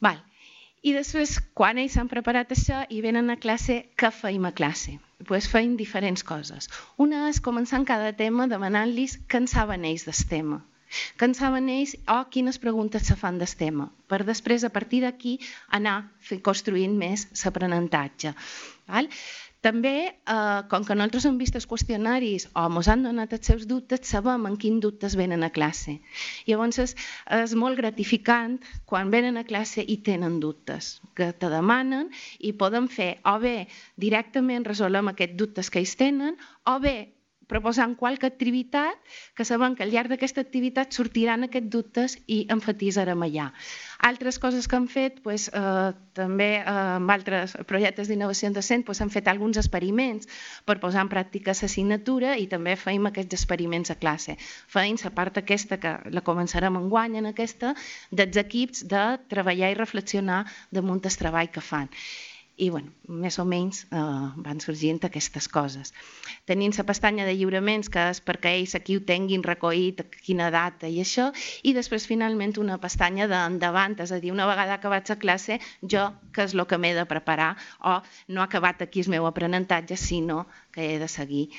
Val. 0.05 0.23
I 0.87 0.93
després, 0.95 1.41
quan 1.57 1.81
ells 1.83 1.97
s'han 1.97 2.13
preparat 2.13 2.53
això 2.55 2.85
i 2.95 3.01
venen 3.03 3.33
a 3.33 3.41
classe, 3.43 3.81
què 3.99 4.13
feim 4.15 4.45
a 4.47 4.55
classe? 4.55 5.01
Pues 5.27 5.49
feim 5.51 5.75
diferents 5.81 6.23
coses. 6.23 6.69
Una 7.03 7.27
és 7.33 7.41
començant 7.43 7.89
cada 7.89 8.13
tema 8.15 8.47
demanant-los 8.47 9.17
què 9.27 9.43
en 9.43 9.51
saben 9.51 9.89
ells 9.89 10.05
del 10.07 10.27
tema 10.31 10.63
que 11.17 11.29
en 11.29 11.35
saben 11.35 11.71
ells 11.73 11.97
o 12.07 12.21
oh, 12.21 12.29
quines 12.31 12.61
preguntes 12.63 13.07
se 13.09 13.17
fan 13.19 13.41
del 13.43 13.57
tema, 13.59 13.91
per 14.07 14.23
després, 14.25 14.65
a 14.65 14.73
partir 14.75 15.03
d'aquí, 15.05 15.39
anar 15.81 15.99
construint 16.47 16.97
més 16.99 17.29
l'aprenentatge. 17.45 18.35
També, 19.67 19.97
eh, 20.07 20.63
com 20.71 20.85
que 20.87 20.95
nosaltres 20.95 21.25
hem 21.27 21.39
vist 21.41 21.57
els 21.59 21.67
qüestionaris 21.67 22.45
o 22.55 22.67
ens 22.69 22.89
han 22.93 23.03
donat 23.03 23.33
els 23.35 23.49
seus 23.51 23.65
dubtes, 23.67 24.05
sabem 24.07 24.45
en 24.47 24.59
quins 24.63 24.79
dubtes 24.85 25.17
venen 25.19 25.43
a 25.43 25.51
classe. 25.51 25.97
Llavors, 26.47 26.79
és, 26.85 26.95
és 27.39 27.55
molt 27.59 27.81
gratificant 27.81 28.61
quan 28.85 29.11
venen 29.11 29.41
a 29.41 29.45
classe 29.49 29.83
i 29.83 29.97
tenen 30.07 30.39
dubtes, 30.45 31.01
que 31.19 31.33
te 31.33 31.51
demanen 31.51 32.13
i 32.39 32.53
poden 32.53 32.87
fer 32.87 33.17
o 33.27 33.39
bé 33.43 33.57
directament 34.07 34.69
resolem 34.71 35.11
aquests 35.11 35.39
dubtes 35.43 35.73
que 35.73 35.83
ells 35.83 35.99
tenen 35.99 36.39
o 36.71 36.79
bé 36.87 36.97
proposant 37.47 37.95
qualque 37.99 38.27
activitat 38.27 38.99
que 39.35 39.45
sabem 39.45 39.77
que 39.77 39.85
al 39.87 39.93
llarg 39.95 40.11
d'aquesta 40.11 40.43
activitat 40.43 40.93
sortiran 40.93 41.47
aquests 41.47 41.71
dubtes 41.71 42.17
i 42.27 42.45
enfatitzarem 42.53 43.23
allà. 43.27 43.51
Altres 44.09 44.39
coses 44.43 44.67
que 44.69 44.77
han 44.77 44.89
fet, 44.93 45.23
pues, 45.23 45.49
eh, 45.49 45.93
també 46.19 46.51
eh, 46.59 46.65
amb 46.67 47.11
altres 47.11 47.57
projectes 47.71 48.11
d'innovació 48.11 48.51
docent, 48.55 48.85
pues, 48.85 49.01
han 49.01 49.11
fet 49.15 49.29
alguns 49.29 49.61
experiments 49.63 50.29
per 50.67 50.79
posar 50.83 51.07
en 51.07 51.13
pràctica 51.13 51.55
l'assignatura 51.57 52.37
i 52.37 52.47
també 52.51 52.77
feim 52.77 53.07
aquests 53.07 53.39
experiments 53.41 53.91
a 53.91 53.99
classe. 54.03 54.37
Feim 54.69 54.97
la 55.05 55.11
part 55.11 55.39
aquesta, 55.39 55.79
que 55.83 55.97
la 56.11 56.23
començarem 56.23 56.77
en 56.77 56.89
guany 56.91 57.19
en 57.21 57.33
aquesta, 57.33 57.75
dels 58.11 58.37
equips 58.37 58.87
de 58.91 59.05
treballar 59.29 59.71
i 59.73 59.79
reflexionar 59.79 60.45
damunt 60.71 61.05
el 61.05 61.21
treball 61.21 61.51
que 61.53 61.61
fan 61.61 61.91
i 62.57 62.71
bueno, 62.71 62.93
més 63.09 63.37
o 63.39 63.45
menys 63.45 63.83
eh, 63.85 64.03
van 64.45 64.61
sorgint 64.65 65.03
aquestes 65.05 65.49
coses. 65.53 65.93
Tenint 66.49 66.73
la 66.79 66.87
pestanya 66.89 67.27
de 67.29 67.35
lliuraments, 67.37 67.91
que 67.93 68.07
és 68.15 68.23
perquè 68.25 68.55
ells 68.57 68.73
aquí 68.79 68.97
ho 68.97 69.03
tinguin 69.05 69.45
recollit, 69.45 70.01
quina 70.25 70.49
data 70.55 70.89
i 70.89 71.03
això, 71.03 71.29
i 71.69 71.75
després 71.77 72.09
finalment 72.09 72.57
una 72.63 72.79
pestanya 72.81 73.29
d'endavant, 73.29 73.99
és 74.01 74.13
a 74.13 74.21
dir, 74.23 74.33
una 74.33 74.49
vegada 74.49 74.79
acabats 74.81 75.13
a 75.13 75.19
classe, 75.21 75.61
jo 75.83 76.09
que 76.33 76.49
és 76.49 76.57
el 76.57 76.65
que 76.71 76.81
m'he 76.81 76.95
de 76.97 77.05
preparar, 77.11 77.53
o 77.85 77.99
no 78.33 78.41
ha 78.41 78.49
acabat 78.49 78.87
aquí 78.87 79.05
el 79.05 79.13
meu 79.13 79.29
aprenentatge, 79.29 80.01
sinó 80.01 80.47
que 80.73 80.95
he 80.95 80.99
de 81.03 81.11
seguir 81.13 81.51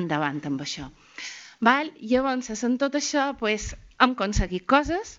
endavant 0.00 0.40
amb 0.48 0.64
això. 0.64 0.88
Val? 1.60 1.92
Llavors, 2.00 2.50
en 2.64 2.80
tot 2.80 2.96
això, 2.96 3.30
pues, 3.36 3.74
hem 4.00 4.16
aconseguit 4.16 4.64
coses, 4.68 5.18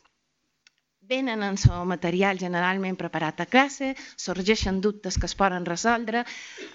venen 1.07 1.43
en 1.43 1.55
el 1.55 1.85
material 1.87 2.37
generalment 2.37 2.97
preparat 2.99 3.39
a 3.39 3.45
classe, 3.47 3.93
sorgeixen 4.19 4.81
dubtes 4.81 5.17
que 5.17 5.25
es 5.29 5.35
poden 5.39 5.65
resoldre, 5.65 6.25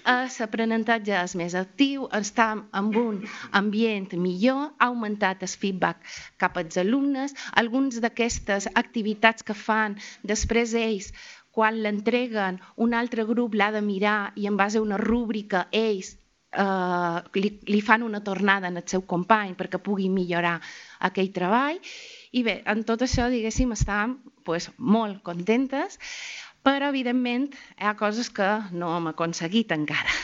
l'aprenentatge 0.05 1.13
és 1.19 1.35
més 1.37 1.53
actiu, 1.55 2.07
està 2.11 2.47
en 2.79 2.89
un 2.97 3.21
ambient 3.51 4.09
millor, 4.17 4.73
ha 4.79 4.89
augmentat 4.89 5.45
el 5.45 5.53
feedback 5.53 6.01
cap 6.41 6.57
als 6.57 6.79
alumnes, 6.81 7.37
alguns 7.53 8.01
d'aquestes 8.01 8.71
activitats 8.73 9.45
que 9.45 9.53
fan 9.53 9.99
després 10.23 10.73
ells 10.73 11.13
quan 11.53 11.77
l'entreguen, 11.85 12.57
un 12.81 12.97
altre 12.97 13.27
grup 13.29 13.53
l'ha 13.53 13.69
de 13.71 13.81
mirar 13.85 14.33
i 14.35 14.49
en 14.49 14.57
base 14.57 14.79
a 14.79 14.81
una 14.81 14.97
rúbrica 14.97 15.67
ells 15.69 16.15
eh, 16.57 17.19
li, 17.37 17.53
li 17.69 17.81
fan 17.81 18.01
una 18.01 18.23
tornada 18.23 18.73
en 18.73 18.81
el 18.81 18.87
seu 18.89 19.05
company 19.05 19.53
perquè 19.59 19.77
pugui 19.77 20.09
millorar 20.09 20.57
aquell 21.09 21.29
treball 21.35 21.77
i 22.33 22.41
bé, 22.45 22.55
en 22.73 22.81
tot 22.89 23.03
això, 23.05 23.29
diguéssim, 23.29 23.73
estàvem 23.75 24.17
pues, 24.47 24.69
molt 24.77 25.21
contentes, 25.27 25.99
però, 26.65 26.89
evidentment, 26.93 27.49
hi 27.77 27.87
ha 27.89 27.95
coses 27.99 28.31
que 28.33 28.49
no 28.73 28.93
hem 28.97 29.11
aconseguit 29.11 29.73
encara 29.75 30.21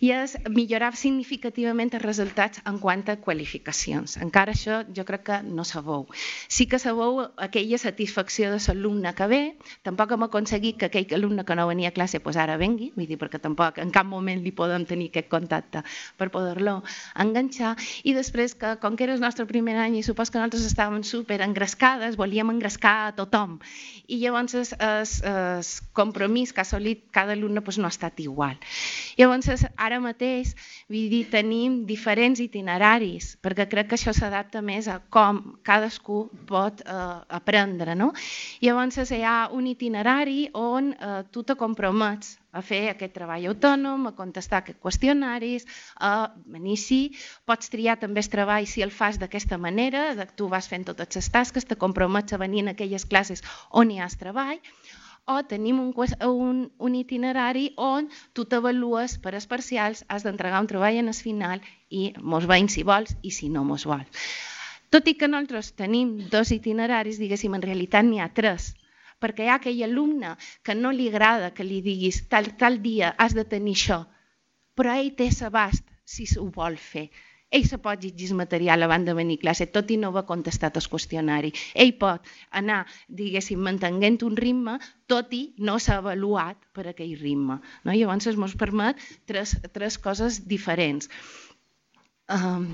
i 0.00 0.10
és 0.16 0.36
millorar 0.48 0.94
significativament 0.96 1.92
els 1.94 2.04
resultats 2.04 2.62
en 2.66 2.78
quant 2.80 3.04
a 3.12 3.16
qualificacions. 3.20 4.16
Encara 4.24 4.54
això 4.56 4.80
jo 4.96 5.04
crec 5.08 5.26
que 5.26 5.38
no 5.44 5.64
sabeu. 5.68 6.06
Sí 6.48 6.66
que 6.66 6.80
sabeu 6.80 7.20
aquella 7.36 7.78
satisfacció 7.78 8.50
de 8.52 8.60
l'alumne 8.60 9.12
que 9.14 9.26
ve, 9.28 9.40
tampoc 9.84 10.14
hem 10.16 10.24
aconseguit 10.26 10.78
que 10.80 10.88
aquell 10.88 11.14
alumne 11.16 11.44
que 11.44 11.56
no 11.56 11.66
venia 11.68 11.90
a 11.90 11.96
classe 11.96 12.20
pues 12.20 12.38
ara 12.40 12.56
vengui, 12.56 12.90
vull 12.96 13.08
dir, 13.08 13.18
perquè 13.20 13.40
tampoc 13.42 13.78
en 13.82 13.92
cap 13.92 14.06
moment 14.08 14.40
li 14.40 14.52
podem 14.56 14.86
tenir 14.88 15.10
aquest 15.10 15.28
contacte 15.28 15.82
per 16.16 16.30
poder-lo 16.32 16.80
enganxar, 17.20 17.76
i 18.04 18.14
després 18.16 18.54
que 18.54 18.76
com 18.80 18.96
que 18.96 19.04
era 19.04 19.14
el 19.14 19.20
nostre 19.20 19.46
primer 19.46 19.76
any 19.80 19.98
i 20.00 20.04
supos 20.06 20.30
que 20.30 20.38
nosaltres 20.38 20.64
estàvem 20.68 21.02
super 21.04 21.40
engrescades, 21.44 22.16
volíem 22.16 22.52
engrescar 22.54 22.96
a 23.08 23.12
tothom, 23.16 23.58
i 24.06 24.20
llavors 24.22 24.54
el 24.54 25.62
compromís 25.92 26.52
que 26.52 26.62
ha 26.62 26.66
assolit 26.68 27.04
cada 27.10 27.34
alumne 27.36 27.60
pues, 27.62 27.78
no 27.78 27.86
ha 27.88 27.94
estat 27.94 28.20
igual. 28.20 28.56
Llavors, 29.18 29.50
ara 29.76 29.89
ara 29.90 30.00
mateix 30.02 30.54
vull 30.88 31.08
dir, 31.12 31.24
tenim 31.32 31.80
diferents 31.88 32.40
itineraris, 32.42 33.34
perquè 33.42 33.66
crec 33.70 33.90
que 33.90 33.98
això 33.98 34.14
s'adapta 34.16 34.62
més 34.62 34.88
a 34.88 35.00
com 35.12 35.40
cadascú 35.66 36.22
pot 36.48 36.84
eh, 36.86 37.00
aprendre. 37.40 37.98
No? 37.98 38.12
Llavors 38.62 39.10
hi 39.10 39.24
ha 39.26 39.50
un 39.56 39.66
itinerari 39.70 40.46
on 40.54 40.94
eh, 40.94 41.16
tu 41.34 41.42
te 41.42 41.58
compromets 41.58 42.38
a 42.50 42.62
fer 42.66 42.80
aquest 42.90 43.12
treball 43.14 43.46
autònom, 43.52 44.08
a 44.08 44.14
contestar 44.18 44.60
aquests 44.60 44.82
qüestionaris, 44.82 45.66
a 46.02 46.30
venir 46.50 46.76
sí, 46.82 47.00
pots 47.46 47.70
triar 47.70 47.96
també 48.00 48.24
el 48.24 48.30
treball 48.32 48.66
si 48.66 48.82
el 48.82 48.90
fas 48.90 49.20
d'aquesta 49.22 49.58
manera, 49.58 50.08
tu 50.36 50.48
vas 50.50 50.66
fent 50.70 50.88
totes 50.88 51.14
les 51.14 51.30
tasques, 51.30 51.66
te 51.66 51.78
compromets 51.78 52.34
a 52.34 52.40
venir 52.42 52.64
en 52.64 52.72
aquelles 52.74 53.06
classes 53.06 53.44
on 53.70 53.90
hi 53.90 54.00
has 54.02 54.18
treball, 54.18 54.58
o 55.30 55.42
tenim 55.46 55.78
un, 55.80 55.90
un, 56.26 56.60
un 56.78 56.94
itinerari 56.98 57.70
on 57.76 58.08
tu 58.34 58.44
t'avalues 58.44 59.16
per 59.22 59.34
als 59.34 59.46
parcials, 59.50 60.04
has 60.08 60.26
d'entregar 60.26 60.60
un 60.60 60.68
treball 60.70 60.98
en 61.00 61.12
el 61.12 61.16
final 61.16 61.62
i 61.90 62.10
mos 62.20 62.48
veïn 62.50 62.68
si 62.68 62.82
vols 62.86 63.14
i 63.22 63.30
si 63.34 63.48
no 63.48 63.64
mos 63.64 63.86
vols. 63.86 64.10
Tot 64.90 65.06
i 65.06 65.14
que 65.14 65.28
nosaltres 65.30 65.72
tenim 65.78 66.16
dos 66.32 66.50
itineraris, 66.50 67.20
diguéssim, 67.22 67.54
en 67.54 67.62
realitat 67.62 68.04
n'hi 68.06 68.18
ha 68.18 68.30
tres, 68.34 68.72
perquè 69.22 69.46
hi 69.46 69.50
ha 69.52 69.58
aquell 69.60 69.84
alumne 69.86 70.34
que 70.66 70.74
no 70.74 70.90
li 70.90 71.06
agrada 71.12 71.52
que 71.54 71.66
li 71.66 71.78
diguis 71.84 72.24
tal, 72.32 72.50
tal 72.58 72.80
dia 72.82 73.14
has 73.18 73.36
de 73.38 73.46
tenir 73.46 73.76
això, 73.78 74.02
però 74.74 74.96
ell 74.98 75.14
té 75.14 75.30
sabast 75.30 75.86
si 76.04 76.26
ho 76.40 76.48
vol 76.50 76.78
fer 76.80 77.06
ell 77.50 77.66
se 77.66 77.78
pot 77.82 78.02
llegir 78.02 78.34
material 78.38 78.82
abans 78.86 79.06
de 79.06 79.14
venir 79.18 79.38
a 79.40 79.42
classe, 79.44 79.66
tot 79.74 79.90
i 79.90 79.98
no 80.00 80.12
va 80.14 80.24
contestat 80.28 80.78
el 80.78 80.88
qüestionari. 80.92 81.52
Ell 81.74 81.92
pot 81.98 82.26
anar, 82.62 82.84
diguéssim, 83.20 83.60
mantenint 83.66 84.20
un 84.26 84.38
ritme, 84.38 84.78
tot 85.10 85.34
i 85.34 85.42
no 85.58 85.78
s'ha 85.78 85.98
avaluat 85.98 86.60
per 86.76 86.86
aquell 86.90 87.16
ritme. 87.18 87.58
No? 87.84 87.92
Llavors 87.92 88.30
ens 88.30 88.56
permet 88.60 89.02
tres, 89.26 89.56
tres 89.74 89.98
coses 89.98 90.42
diferents. 90.46 91.10
Um, 92.30 92.68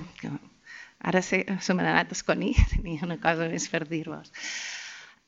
ara 1.01 1.23
se, 1.25 1.45
se 1.61 1.75
m'ha 1.75 1.87
anat 1.87 2.13
a 2.13 2.19
esconir, 2.19 2.53
tenia 2.75 3.07
una 3.09 3.21
cosa 3.23 3.49
més 3.49 3.71
per 3.73 3.87
dir-vos. 3.89 4.33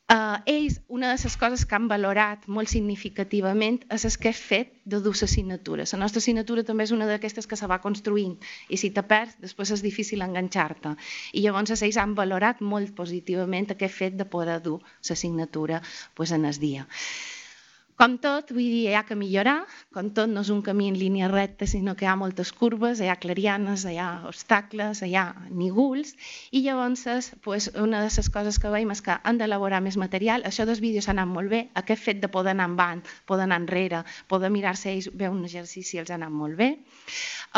Uh, 0.09 0.38
ells, 0.49 0.79
una 0.88 1.11
de 1.12 1.17
les 1.21 1.35
coses 1.37 1.67
que 1.69 1.77
han 1.77 1.85
valorat 1.91 2.47
molt 2.49 2.71
significativament 2.73 3.75
és 3.93 4.07
el 4.09 4.15
que 4.23 4.31
és 4.33 4.38
fet 4.41 4.71
de 4.88 5.03
dues 5.05 5.21
assignatures. 5.27 5.93
La 5.93 6.00
nostra 6.00 6.23
assignatura 6.25 6.65
també 6.65 6.87
és 6.88 6.95
una 6.97 7.09
d'aquestes 7.11 7.50
que 7.50 7.59
se 7.61 7.69
va 7.69 7.77
construint 7.85 8.38
i 8.73 8.81
si 8.81 8.88
te 8.88 9.05
perds, 9.11 9.37
després 9.45 9.75
és 9.77 9.85
difícil 9.85 10.25
enganxar-te. 10.25 10.95
I 11.37 11.45
llavors 11.45 11.77
ells 11.77 12.00
han 12.00 12.17
valorat 12.17 12.65
molt 12.65 12.95
positivament 12.97 13.69
aquest 13.75 13.99
fet 14.00 14.17
de 14.17 14.25
poder 14.25 14.62
dur 14.65 14.79
l'assignatura 14.81 15.83
pues, 16.17 16.33
en 16.33 16.49
el 16.49 16.57
dia. 16.57 16.88
Com 17.99 18.12
tot, 18.23 18.52
vull 18.55 18.62
dir, 18.62 18.83
hi 18.87 18.93
ha 18.95 19.00
que 19.02 19.17
millorar, 19.19 19.57
com 19.90 20.12
tot 20.14 20.31
no 20.31 20.45
és 20.45 20.50
un 20.55 20.61
camí 20.62 20.87
en 20.87 20.95
línia 20.95 21.26
recta, 21.33 21.67
sinó 21.67 21.97
que 21.99 22.05
hi 22.05 22.09
ha 22.09 22.12
moltes 22.21 22.52
curves, 22.55 23.00
hi 23.02 23.09
ha 23.11 23.17
clarianes, 23.19 23.83
hi 23.90 23.97
ha 23.99 24.21
obstacles, 24.28 25.00
hi 25.02 25.17
ha 25.19 25.25
nígols, 25.50 26.12
i 26.55 26.61
llavors 26.62 27.33
pues, 27.43 27.67
una 27.75 28.05
de 28.05 28.12
les 28.14 28.31
coses 28.31 28.61
que 28.62 28.71
veiem 28.71 28.95
és 28.95 29.02
que 29.02 29.17
han 29.19 29.40
d'elaborar 29.43 29.81
més 29.83 29.99
material, 29.99 30.47
això 30.47 30.62
dels 30.69 30.78
vídeos 30.85 31.09
ha 31.09 31.17
anat 31.17 31.26
molt 31.33 31.50
bé, 31.50 31.64
aquest 31.83 32.05
fet 32.05 32.21
de 32.23 32.31
poder 32.31 32.55
anar 32.55 32.69
avant, 32.71 33.02
poder 33.26 33.49
anar 33.49 33.59
enrere, 33.64 34.05
poder 34.31 34.52
mirar-se 34.55 34.93
ells, 34.93 35.11
veure 35.11 35.35
un 35.35 35.43
exercici 35.50 35.99
els 35.99 36.14
ha 36.14 36.21
anat 36.21 36.31
molt 36.31 36.55
bé. 36.55 36.76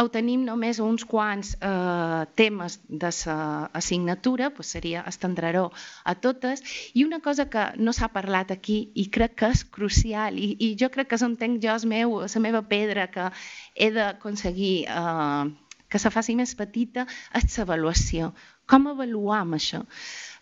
Ho 0.01 0.09
tenim 0.09 0.49
només 0.49 0.81
uns 0.81 1.05
quants 1.05 1.53
eh, 1.61 2.25
temes 2.41 2.79
de 2.89 3.13
l'assignatura, 3.13 4.49
pues 4.57 4.73
seria 4.73 5.05
estendreró 5.05 5.69
a 6.05 6.17
totes, 6.17 6.65
i 6.95 7.05
una 7.05 7.21
cosa 7.21 7.51
que 7.53 7.69
no 7.77 7.93
s'ha 7.93 8.09
parlat 8.17 8.57
aquí 8.57 8.87
i 8.95 9.11
crec 9.13 9.37
que 9.43 9.53
és 9.53 9.67
crucial 9.69 10.30
tal, 10.31 10.39
i, 10.39 10.57
i 10.59 10.77
jo 10.79 10.91
crec 10.91 11.11
que 11.11 11.19
s'entenc 11.19 11.61
jo, 11.63 11.75
el 11.75 11.89
meu, 11.89 12.21
la 12.23 12.41
meva 12.41 12.63
pedra 12.63 13.11
que 13.11 13.31
he 13.75 13.91
d'aconseguir 13.91 14.87
eh, 14.87 15.51
que 15.91 15.99
se 15.99 16.11
faci 16.11 16.37
més 16.39 16.55
petita, 16.55 17.07
és 17.35 17.59
l'avaluació. 17.59 18.33
Com 18.71 18.87
avaluam 18.87 19.57
això? 19.57 19.83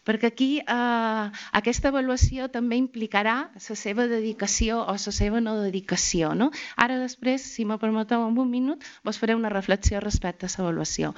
Perquè 0.05 0.29
aquí 0.29 0.49
eh, 0.61 1.25
aquesta 1.61 1.89
avaluació 1.89 2.49
també 2.53 2.77
implicarà 2.81 3.51
la 3.55 3.77
seva 3.77 4.07
dedicació 4.09 4.83
o 4.85 4.97
la 4.97 5.15
seva 5.21 5.41
no 5.41 5.57
dedicació. 5.63 6.35
No? 6.35 6.51
Ara 6.77 6.99
després, 7.01 7.45
si 7.45 7.65
me 7.65 7.79
permeteu 7.79 8.27
en 8.27 8.37
un 8.37 8.51
minut, 8.51 8.85
vos 9.05 9.19
faré 9.21 9.37
una 9.37 9.53
reflexió 9.53 10.01
respecte 10.05 10.47
a 10.47 10.53
l'avaluació. 10.57 11.15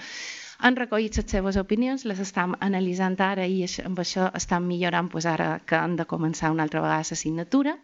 Han 0.60 0.76
recollit 0.76 1.16
les 1.16 1.30
seves 1.30 1.56
opinions, 1.56 2.04
les 2.04 2.18
estem 2.20 2.54
analitzant 2.60 3.16
ara 3.24 3.46
i 3.48 3.64
amb 3.84 4.02
això 4.02 4.28
estan 4.36 4.66
millorant 4.68 5.08
doncs 5.10 5.26
ara 5.26 5.54
que 5.66 5.78
han 5.78 5.96
de 5.96 6.04
començar 6.04 6.50
una 6.52 6.66
altra 6.66 6.82
vegada 6.84 7.00
l'assignatura 7.00 7.78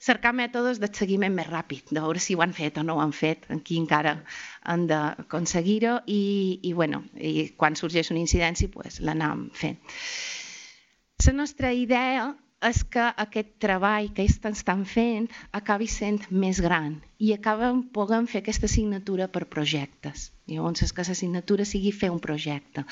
cercar 0.00 0.32
mètodes 0.32 0.80
de 0.80 0.88
seguiment 0.96 1.34
més 1.36 1.48
ràpid, 1.50 1.92
de 1.92 2.00
veure 2.00 2.20
si 2.22 2.34
ho 2.34 2.42
han 2.44 2.54
fet 2.56 2.80
o 2.80 2.84
no 2.86 2.96
ho 2.96 3.02
han 3.04 3.12
fet, 3.12 3.44
aquí 3.52 3.78
encara 3.80 4.16
han 4.64 4.86
d'aconseguir-ho 4.88 6.00
i, 6.08 6.22
i, 6.62 6.72
bueno, 6.72 7.04
i 7.16 7.50
quan 7.56 7.76
sorgeix 7.76 8.10
una 8.14 8.22
incidència 8.24 8.72
pues, 8.72 9.00
l'anam 9.04 9.50
fent. 9.52 9.76
La 11.26 11.36
nostra 11.36 11.74
idea 11.76 12.30
és 12.64 12.82
que 12.92 13.06
aquest 13.22 13.52
treball 13.64 14.10
que 14.16 14.24
ells 14.24 14.38
estan 14.50 14.84
fent 14.88 15.28
acabi 15.56 15.86
sent 15.88 16.26
més 16.30 16.60
gran 16.60 16.98
i 17.18 17.32
acaben 17.32 17.82
podem 17.94 18.28
fer 18.28 18.42
aquesta 18.42 18.68
assignatura 18.68 19.28
per 19.32 19.46
projectes. 19.54 20.30
Llavors, 20.50 20.82
és 20.84 20.92
que 20.92 21.04
l'assignatura 21.06 21.64
sigui 21.68 21.92
fer 21.92 22.10
un 22.12 22.20
projecte 22.20 22.84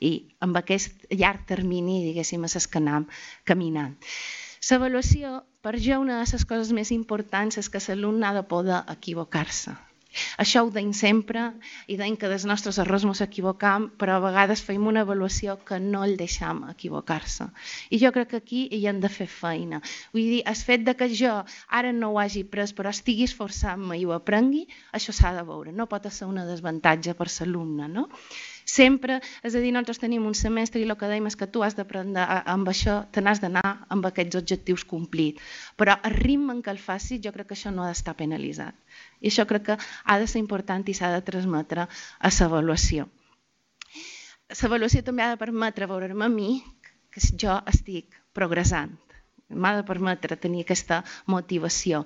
i 0.00 0.12
amb 0.46 0.58
aquest 0.60 1.06
llarg 1.10 1.46
termini, 1.48 2.02
diguéssim, 2.06 2.44
és 2.46 2.66
que 2.70 2.82
anem 2.82 3.08
caminant. 3.44 3.96
L'avaluació, 4.66 5.40
per 5.66 5.80
jo, 5.82 5.98
una 5.98 6.20
de 6.20 6.30
les 6.30 6.46
coses 6.46 6.70
més 6.78 6.94
importants 6.94 7.58
és 7.58 7.68
que 7.72 7.82
l'alumne 7.88 8.28
ha 8.28 8.36
de 8.36 8.46
poder 8.46 8.84
equivocar-se. 8.92 9.74
Això 10.42 10.62
ho 10.64 10.70
deim 10.72 10.92
sempre 10.96 11.42
i 11.92 11.96
deim 12.00 12.14
que 12.20 12.30
dels 12.30 12.46
nostres 12.48 12.78
errors 12.82 13.04
ens 13.08 13.22
equivocam, 13.24 13.88
però 14.00 14.16
a 14.16 14.22
vegades 14.24 14.62
feim 14.68 14.86
una 14.88 15.02
avaluació 15.04 15.56
que 15.68 15.80
no 15.82 16.04
el 16.06 16.16
deixam 16.20 16.62
equivocar-se. 16.70 17.48
I 17.90 18.00
jo 18.04 18.12
crec 18.14 18.30
que 18.32 18.40
aquí 18.42 18.62
hi 18.72 18.82
hem 18.86 19.02
de 19.02 19.10
fer 19.12 19.28
feina. 19.32 19.82
Vull 20.14 20.30
dir, 20.36 20.42
el 20.52 20.62
fet 20.70 20.86
de 20.86 20.96
que 20.96 21.10
jo 21.20 21.34
ara 21.80 21.92
no 21.92 22.12
ho 22.12 22.20
hagi 22.22 22.46
pres 22.56 22.72
però 22.76 22.94
estigui 22.94 23.26
esforçant-me 23.28 23.98
i 24.00 24.06
ho 24.06 24.14
aprengui, 24.16 24.66
això 24.96 25.12
s'ha 25.16 25.34
de 25.36 25.44
veure. 25.50 25.74
No 25.74 25.90
pot 25.90 26.08
ser 26.08 26.30
una 26.30 26.46
desavantatge 26.48 27.18
per 27.18 27.28
l'alumne, 27.28 27.90
no? 27.98 28.08
Sempre, 28.66 29.20
és 29.46 29.54
a 29.54 29.60
dir, 29.62 29.70
nosaltres 29.70 30.00
tenim 30.02 30.24
un 30.26 30.34
semestre 30.34 30.80
i 30.80 30.86
el 30.88 30.96
que 30.98 31.06
dèiem 31.06 31.28
és 31.30 31.36
que 31.38 31.46
tu 31.46 31.62
has 31.62 31.76
d'aprendre 31.78 32.24
amb 32.50 32.66
això, 32.72 32.96
te 33.14 33.22
n'has 33.22 33.38
d'anar 33.38 33.62
amb 33.94 34.08
aquests 34.08 34.40
objectius 34.40 34.82
complits. 34.90 35.42
Però 35.78 35.94
el 36.08 36.16
ritme 36.16 36.56
en 36.56 36.64
què 36.66 36.74
el 36.74 36.82
facis, 36.82 37.22
jo 37.22 37.30
crec 37.36 37.52
que 37.52 37.54
això 37.54 37.70
no 37.70 37.84
ha 37.84 37.92
d'estar 37.92 38.16
penalitzat. 38.18 38.74
I 39.22 39.30
això 39.30 39.46
crec 39.46 39.68
que 39.70 39.78
ha 39.78 40.18
de 40.18 40.26
ser 40.26 40.42
important 40.42 40.82
i 40.90 40.98
s'ha 40.98 41.12
de 41.14 41.22
transmetre 41.30 41.86
a 41.86 42.34
l'avaluació. 42.40 43.06
L'avaluació 44.50 45.06
també 45.06 45.22
ha 45.22 45.32
de 45.36 45.42
permetre 45.46 45.86
veure'm 45.86 46.26
a 46.26 46.30
mi 46.30 46.60
que 47.14 47.22
jo 47.38 47.60
estic 47.70 48.18
progressant 48.34 48.98
m'ha 49.48 49.76
de 49.76 49.84
permetre 49.86 50.36
tenir 50.36 50.64
aquesta 50.64 51.02
motivació. 51.30 52.02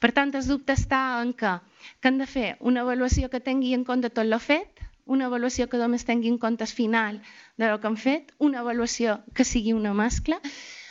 Per 0.00 0.10
tant, 0.12 0.34
el 0.36 0.46
dubte 0.46 0.76
està 0.76 1.00
en 1.22 1.32
que, 1.32 1.52
que 2.00 2.10
han 2.10 2.20
de 2.20 2.28
fer 2.28 2.48
una 2.60 2.84
avaluació 2.84 3.30
que 3.32 3.40
tingui 3.40 3.72
en 3.76 3.86
compte 3.88 4.12
tot 4.12 4.28
l'ho 4.28 4.38
fet, 4.38 4.73
una 5.06 5.26
avaluació 5.30 5.68
que 5.68 5.80
només 5.80 6.06
tingui 6.08 6.32
en 6.32 6.38
compte 6.38 6.64
el 6.64 6.70
final 6.70 7.20
de 7.56 7.68
lo 7.68 7.80
que 7.80 7.90
han 7.90 8.00
fet, 8.00 8.32
una 8.38 8.60
avaluació 8.64 9.20
que 9.34 9.44
sigui 9.44 9.74
una 9.76 9.94
mescla, 9.94 10.40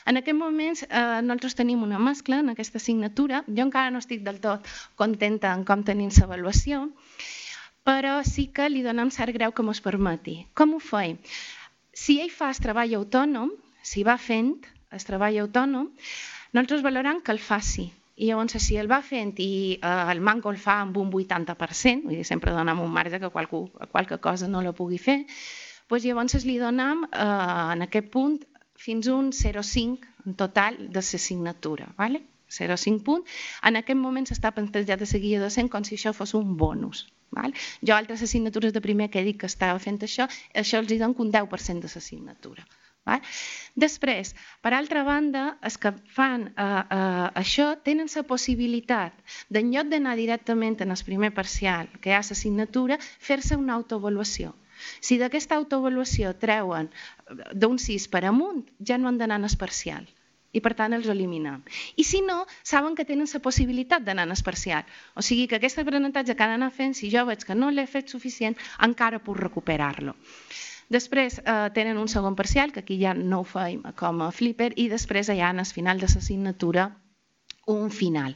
En 0.06 0.20
aquest 0.20 0.36
moment 0.36 0.80
eh, 0.84 1.22
nosaltres 1.24 1.56
tenim 1.56 1.84
una 1.84 2.00
mescla 2.00 2.42
en 2.44 2.52
aquesta 2.52 2.80
assignatura. 2.82 3.44
Jo 3.48 3.64
encara 3.64 3.92
no 3.92 4.02
estic 4.04 4.24
del 4.26 4.42
tot 4.44 4.68
contenta 5.00 5.54
en 5.56 5.64
com 5.70 5.84
tenim 5.88 6.12
l'avaluació, 6.18 6.90
però 7.88 8.18
sí 8.28 8.50
que 8.56 8.68
li 8.70 8.84
donem 8.84 9.12
cert 9.16 9.36
greu 9.38 9.56
que 9.56 9.64
mos 9.64 9.82
permeti. 9.86 10.36
Com 10.60 10.76
ho 10.76 10.82
feim? 10.84 11.20
Si 12.04 12.20
ell 12.20 12.34
fa 12.36 12.52
el 12.52 12.62
treball 12.66 12.96
autònom, 13.00 13.52
si 13.84 14.04
va 14.04 14.18
fent 14.18 14.54
el 14.92 15.08
treball 15.08 15.40
autònom, 15.46 15.90
nosaltres 16.52 16.84
valorem 16.84 17.22
que 17.24 17.32
el 17.36 17.40
faci. 17.40 17.92
I 18.16 18.30
llavors, 18.30 18.58
si 18.62 18.78
el 18.78 18.90
va 18.92 19.02
fent 19.02 19.34
i 19.42 19.52
eh, 19.80 19.92
el 20.14 20.22
manco 20.22 20.52
el 20.54 20.60
fa 20.62 20.80
amb 20.84 20.98
un 21.02 21.12
80%, 21.12 22.06
vull 22.06 22.18
dir, 22.20 22.26
sempre 22.30 22.54
donem 22.54 22.82
un 22.84 22.92
marge 22.94 23.20
que 23.20 23.32
qualcú, 23.34 23.66
qualque 23.92 24.20
cosa 24.22 24.48
no 24.48 24.62
la 24.62 24.74
pugui 24.78 25.00
fer, 25.02 25.24
doncs 25.90 26.06
llavors 26.06 26.46
li 26.46 26.60
donem 26.62 27.08
eh, 27.10 27.72
en 27.74 27.88
aquest 27.88 28.12
punt 28.14 28.38
fins 28.84 29.08
un 29.08 29.32
0,5 29.32 30.14
en 30.26 30.36
total 30.36 30.78
de 30.90 31.02
l'assignatura. 31.02 31.90
¿vale? 31.98 32.24
0,5 32.54 33.04
punt. 33.04 33.26
En 33.64 33.82
aquest 33.82 34.00
moment 34.00 34.30
s'està 34.30 34.54
plantejat 34.54 35.02
de 35.02 35.10
seguir 35.10 35.36
a 35.38 35.44
docent 35.48 35.70
com 35.74 35.84
si 35.84 35.98
això 35.98 36.14
fos 36.14 36.36
un 36.38 36.56
bonus. 36.58 37.08
Val? 37.34 37.54
Jo 37.82 37.96
altres 37.96 38.22
assignatures 38.22 38.74
de 38.74 38.82
primer 38.82 39.10
que 39.10 39.22
he 39.22 39.28
dit 39.28 39.40
que 39.42 39.50
estava 39.50 39.80
fent 39.82 39.98
això, 40.06 40.30
això 40.64 40.82
els 40.84 40.92
hi 40.94 41.00
dono 41.02 41.18
un 41.26 41.32
10% 41.34 41.82
de 41.82 41.90
l'assignatura. 41.90 42.68
Després, 43.84 44.32
per 44.64 44.72
altra 44.78 45.04
banda, 45.04 45.44
els 45.68 45.76
que 45.82 45.92
fan 46.18 46.48
eh, 46.48 46.66
eh, 46.66 47.28
això 47.42 47.74
tenen 47.88 48.08
la 48.16 48.24
possibilitat 48.30 49.36
d'en 49.50 49.72
lloc 49.76 49.92
d'anar 49.92 50.16
directament 50.20 50.80
en 50.86 50.96
el 50.96 51.06
primer 51.06 51.34
parcial, 51.36 51.92
que 52.00 52.12
hi 52.12 52.18
ha 52.18 52.24
l'assignatura, 52.24 53.00
fer-se 53.30 53.60
una 53.60 53.76
autoavaluació. 53.76 54.54
Si 55.00 55.20
d'aquesta 55.20 55.56
autoavaluació 55.60 56.34
treuen 56.40 56.90
d'un 57.54 57.80
6 57.80 58.10
per 58.14 58.26
amunt, 58.30 58.66
ja 58.80 58.98
no 58.98 59.10
han 59.10 59.20
d'anar 59.20 59.40
en 59.42 59.50
el 59.52 59.58
parcial 59.60 60.08
i 60.54 60.62
per 60.62 60.76
tant 60.78 60.94
els 60.94 61.08
eliminem. 61.10 61.64
I 61.98 62.04
si 62.06 62.22
no, 62.22 62.44
saben 62.62 62.94
que 62.96 63.08
tenen 63.10 63.30
la 63.32 63.42
possibilitat 63.42 64.04
d'anar 64.06 64.28
en 64.30 64.36
parcial. 64.46 64.84
O 65.18 65.22
sigui 65.26 65.48
que 65.48 65.58
aquest 65.58 65.80
aprenentatge 65.82 66.36
que 66.36 66.44
han 66.46 66.54
d'anar 66.54 66.70
fent, 66.72 66.94
si 66.94 67.10
jo 67.10 67.26
veig 67.26 67.44
que 67.44 67.58
no 67.58 67.72
l'he 67.72 67.88
fet 67.88 68.14
suficient, 68.14 68.56
encara 68.88 69.20
puc 69.20 69.40
recuperar-lo. 69.40 70.14
Després 70.90 71.40
eh, 71.40 71.70
tenen 71.74 71.98
un 71.98 72.08
segon 72.12 72.36
parcial, 72.36 72.72
que 72.72 72.82
aquí 72.84 73.00
ja 73.02 73.14
no 73.14 73.42
ho 73.42 73.48
feim 73.48 73.84
com 73.96 74.22
a 74.22 74.32
flipper, 74.32 74.74
i 74.76 74.90
després 74.90 75.30
hi 75.30 75.42
ha 75.42 75.52
al 75.52 75.66
final 75.66 76.00
de 76.00 76.08
l'assignatura 76.08 76.90
un 77.68 77.92
final. 77.92 78.36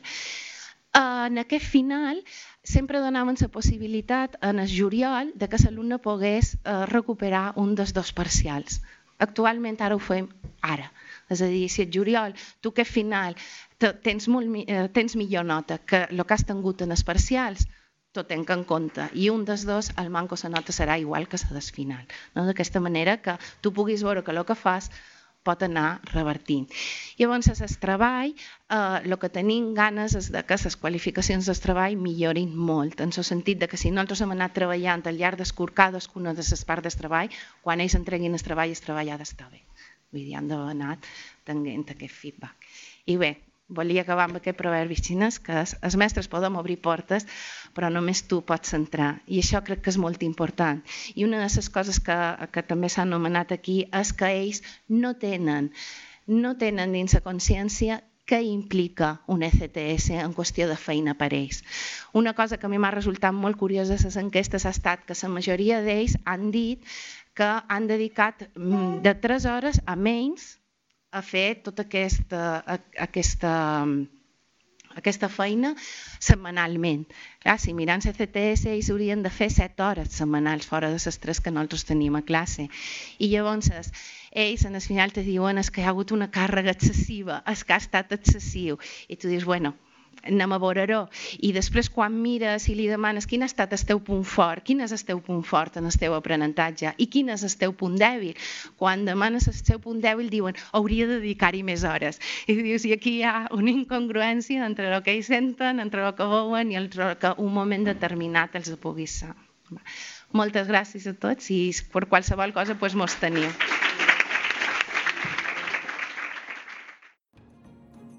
En 0.97 1.37
aquest 1.37 1.65
final 1.65 2.23
sempre 2.63 2.99
donaven 2.99 3.35
la 3.39 3.47
possibilitat 3.47 4.37
en 4.41 4.59
el 4.59 4.69
juliol 4.71 5.31
de 5.35 5.47
que 5.47 5.59
l'alumne 5.63 5.99
pogués 5.99 6.55
eh, 6.55 6.85
recuperar 6.89 7.53
un 7.55 7.75
dels 7.75 7.93
dos 7.93 8.13
parcials. 8.13 8.81
Actualment 9.19 9.77
ara 9.81 9.95
ho 9.95 9.99
fem 9.99 10.27
ara. 10.61 10.91
És 11.29 11.41
a 11.41 11.49
dir, 11.51 11.67
si 11.69 11.83
el 11.83 11.91
juliol 11.93 12.33
tu 12.61 12.71
que 12.71 12.85
final 12.85 13.35
tens, 13.77 14.27
molt, 14.27 14.49
eh, 14.65 14.87
tens 14.93 15.15
millor 15.15 15.45
nota 15.45 15.77
que 15.77 16.07
el 16.09 16.25
que 16.25 16.33
has 16.33 16.45
tingut 16.45 16.81
en 16.81 16.95
els 16.95 17.03
parcials, 17.03 17.67
tot 18.17 18.29
tenc 18.31 18.49
en 18.53 18.63
compte. 18.67 19.09
I 19.13 19.29
un 19.33 19.45
dels 19.45 19.65
dos, 19.67 19.91
el 20.01 20.09
manco 20.13 20.39
la 20.43 20.53
nota 20.55 20.73
serà 20.75 20.97
igual 20.99 21.27
que 21.29 21.37
la 21.43 21.53
del 21.53 21.69
final. 21.79 22.07
No? 22.35 22.47
D'aquesta 22.49 22.81
manera 22.81 23.21
que 23.21 23.37
tu 23.61 23.73
puguis 23.73 24.03
veure 24.03 24.23
que 24.23 24.33
el 24.33 24.43
que 24.45 24.55
fas 24.55 24.89
pot 25.47 25.63
anar 25.63 26.01
revertint. 26.11 26.65
Llavors, 27.19 27.47
el 27.53 27.75
treball, 27.83 28.33
eh, 28.33 28.99
el 29.05 29.15
que 29.21 29.29
tenim 29.31 29.69
ganes 29.77 30.15
és 30.19 30.29
de 30.33 30.43
que 30.43 30.57
les 30.63 30.75
qualificacions 30.81 31.47
del 31.47 31.61
treball 31.63 31.95
millorin 31.95 32.51
molt, 32.71 32.99
en 33.05 33.13
el 33.15 33.27
sentit 33.31 33.61
de 33.61 33.69
que 33.71 33.79
si 33.79 33.93
nosaltres 33.93 34.25
hem 34.25 34.35
anat 34.35 34.57
treballant 34.57 35.05
al 35.07 35.19
llarg 35.21 35.39
d'escur 35.39 35.71
cadascuna 35.73 36.33
de 36.33 36.43
les 36.43 36.65
parts 36.67 36.83
del 36.89 36.99
treball, 37.03 37.31
quan 37.63 37.79
ells 37.79 37.95
entreguin 37.95 38.35
el 38.35 38.43
treball, 38.49 38.75
el 38.75 38.85
treball 38.87 39.13
ha 39.13 39.21
d'estar 39.21 39.49
bé. 39.53 39.63
Vull 40.11 40.23
dir, 40.23 40.35
han 40.39 40.51
anat 40.51 41.07
tenint 41.47 41.87
aquest 41.95 42.15
feedback. 42.15 42.67
I 43.07 43.15
bé, 43.19 43.31
volia 43.67 44.01
acabar 44.01 44.27
amb 44.27 44.39
aquest 44.39 44.57
proverbi 44.57 44.95
xinès 44.95 45.39
que 45.43 45.59
els 45.59 45.97
mestres 45.99 46.29
podem 46.31 46.55
obrir 46.59 46.79
portes 46.81 47.27
però 47.75 47.91
només 47.91 48.23
tu 48.31 48.41
pots 48.47 48.73
entrar 48.77 49.17
i 49.27 49.41
això 49.43 49.63
crec 49.67 49.83
que 49.83 49.93
és 49.93 49.99
molt 50.01 50.23
important 50.23 50.83
i 51.15 51.27
una 51.27 51.43
de 51.43 51.49
les 51.51 51.69
coses 51.69 51.99
que, 51.99 52.17
que 52.51 52.63
també 52.63 52.89
s'ha 52.89 53.03
anomenat 53.03 53.51
aquí 53.51 53.81
és 54.01 54.13
que 54.13 54.31
ells 54.41 54.63
no 54.87 55.15
tenen 55.19 55.71
no 56.27 56.55
tenen 56.59 56.95
dins 56.95 57.15
la 57.15 57.23
consciència 57.25 58.01
què 58.27 58.41
implica 58.43 59.13
un 59.31 59.43
ECTS 59.47 60.09
en 60.19 60.33
qüestió 60.35 60.65
de 60.67 60.75
feina 60.75 61.13
per 61.15 61.29
ells. 61.31 61.61
Una 62.11 62.33
cosa 62.35 62.57
que 62.59 62.67
a 62.67 62.69
mi 62.69 62.79
m'ha 62.83 62.91
resultat 62.91 63.31
molt 63.31 63.55
curiosa 63.55 63.95
de 63.95 64.03
les 64.03 64.17
enquestes 64.19 64.65
ha 64.67 64.73
estat 64.75 65.05
que 65.07 65.15
la 65.15 65.31
majoria 65.31 65.79
d'ells 65.85 66.17
han 66.25 66.51
dit 66.51 66.83
que 67.33 67.47
han 67.47 67.87
dedicat 67.87 68.49
mm, 68.55 68.99
de 69.05 69.13
3 69.23 69.47
hores 69.53 69.79
a 69.85 69.95
menys 69.95 70.57
a 71.11 71.21
fer 71.23 71.61
tota 71.63 71.85
aquesta, 71.87 72.41
aquesta, 72.99 73.53
aquesta 74.99 75.29
feina 75.29 75.73
setmanalment. 75.79 77.05
Clar, 77.43 77.57
si 77.61 77.73
mirant 77.77 78.03
CCTS 78.03 78.67
ells 78.73 78.91
haurien 78.91 79.23
de 79.23 79.31
fer 79.31 79.49
7 79.53 79.85
hores 79.85 80.19
setmanals 80.19 80.67
fora 80.67 80.91
de 80.91 80.99
les 80.99 81.19
tres 81.23 81.39
que 81.39 81.53
nosaltres 81.53 81.87
tenim 81.87 82.17
a 82.19 82.23
classe. 82.27 82.67
I 83.19 83.31
llavors 83.31 83.71
ells 84.31 84.65
en 84.67 84.75
el 84.75 84.83
final 84.83 85.13
te 85.15 85.23
diuen 85.23 85.61
que 85.71 85.81
hi 85.81 85.87
ha 85.87 85.93
hagut 85.93 86.11
una 86.11 86.31
càrrega 86.31 86.75
excessiva, 86.75 87.41
és 87.47 87.63
que 87.63 87.73
ha 87.73 87.83
estat 87.83 88.11
excessiu. 88.17 88.81
I 89.07 89.15
tu 89.15 89.31
dius, 89.31 89.45
bueno, 89.45 89.75
anem 90.23 90.53
a 90.55 90.59
veure-ho. 90.61 91.03
I 91.43 91.51
després 91.55 91.89
quan 91.93 92.15
mires 92.21 92.67
i 92.71 92.75
li 92.77 92.87
demanes 92.89 93.27
quin 93.29 93.43
ha 93.43 93.49
estat 93.49 93.73
el 93.75 93.83
teu 93.89 94.01
punt 94.03 94.23
fort, 94.27 94.63
quin 94.67 94.81
és 94.85 94.93
el 94.95 95.03
teu 95.07 95.21
punt 95.23 95.43
fort 95.47 95.77
en 95.77 95.89
el 95.89 95.97
teu 95.99 96.15
aprenentatge 96.17 96.93
i 96.97 97.07
quin 97.11 97.29
és 97.33 97.43
el 97.47 97.55
teu 97.59 97.73
punt 97.77 97.97
dèbil, 97.99 98.37
quan 98.77 99.05
demanes 99.07 99.47
el 99.51 99.57
teu 99.67 99.81
punt 99.83 100.01
dèbil 100.03 100.29
diuen 100.33 100.57
hauria 100.71 101.07
de 101.07 101.19
dedicar-hi 101.21 101.63
més 101.67 101.83
hores. 101.87 102.21
I 102.47 102.57
dius, 102.61 102.85
i 102.85 102.93
aquí 102.95 103.17
hi 103.19 103.25
ha 103.27 103.47
una 103.55 103.73
incongruència 103.73 104.65
entre 104.65 104.91
el 104.93 105.03
que 105.03 105.17
ells 105.17 105.31
senten, 105.31 105.81
entre 105.83 106.05
el 106.05 106.15
que 106.15 106.27
veuen 106.27 106.71
i 106.71 106.79
el 106.79 106.89
que 106.89 107.35
un 107.37 107.53
moment 107.53 107.85
determinat 107.87 108.55
els 108.59 108.73
pugui 108.81 109.07
ser. 109.07 109.33
Moltes 110.35 110.67
gràcies 110.71 111.07
a 111.07 111.13
tots 111.13 111.51
i 111.51 111.59
per 111.91 112.07
qualsevol 112.07 112.55
cosa 112.55 112.75
doncs, 112.79 112.95
mos 112.95 113.15
teniu. 113.19 113.51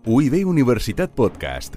UIB 0.09 0.41
Universitat 0.49 1.13
Podcast 1.13 1.77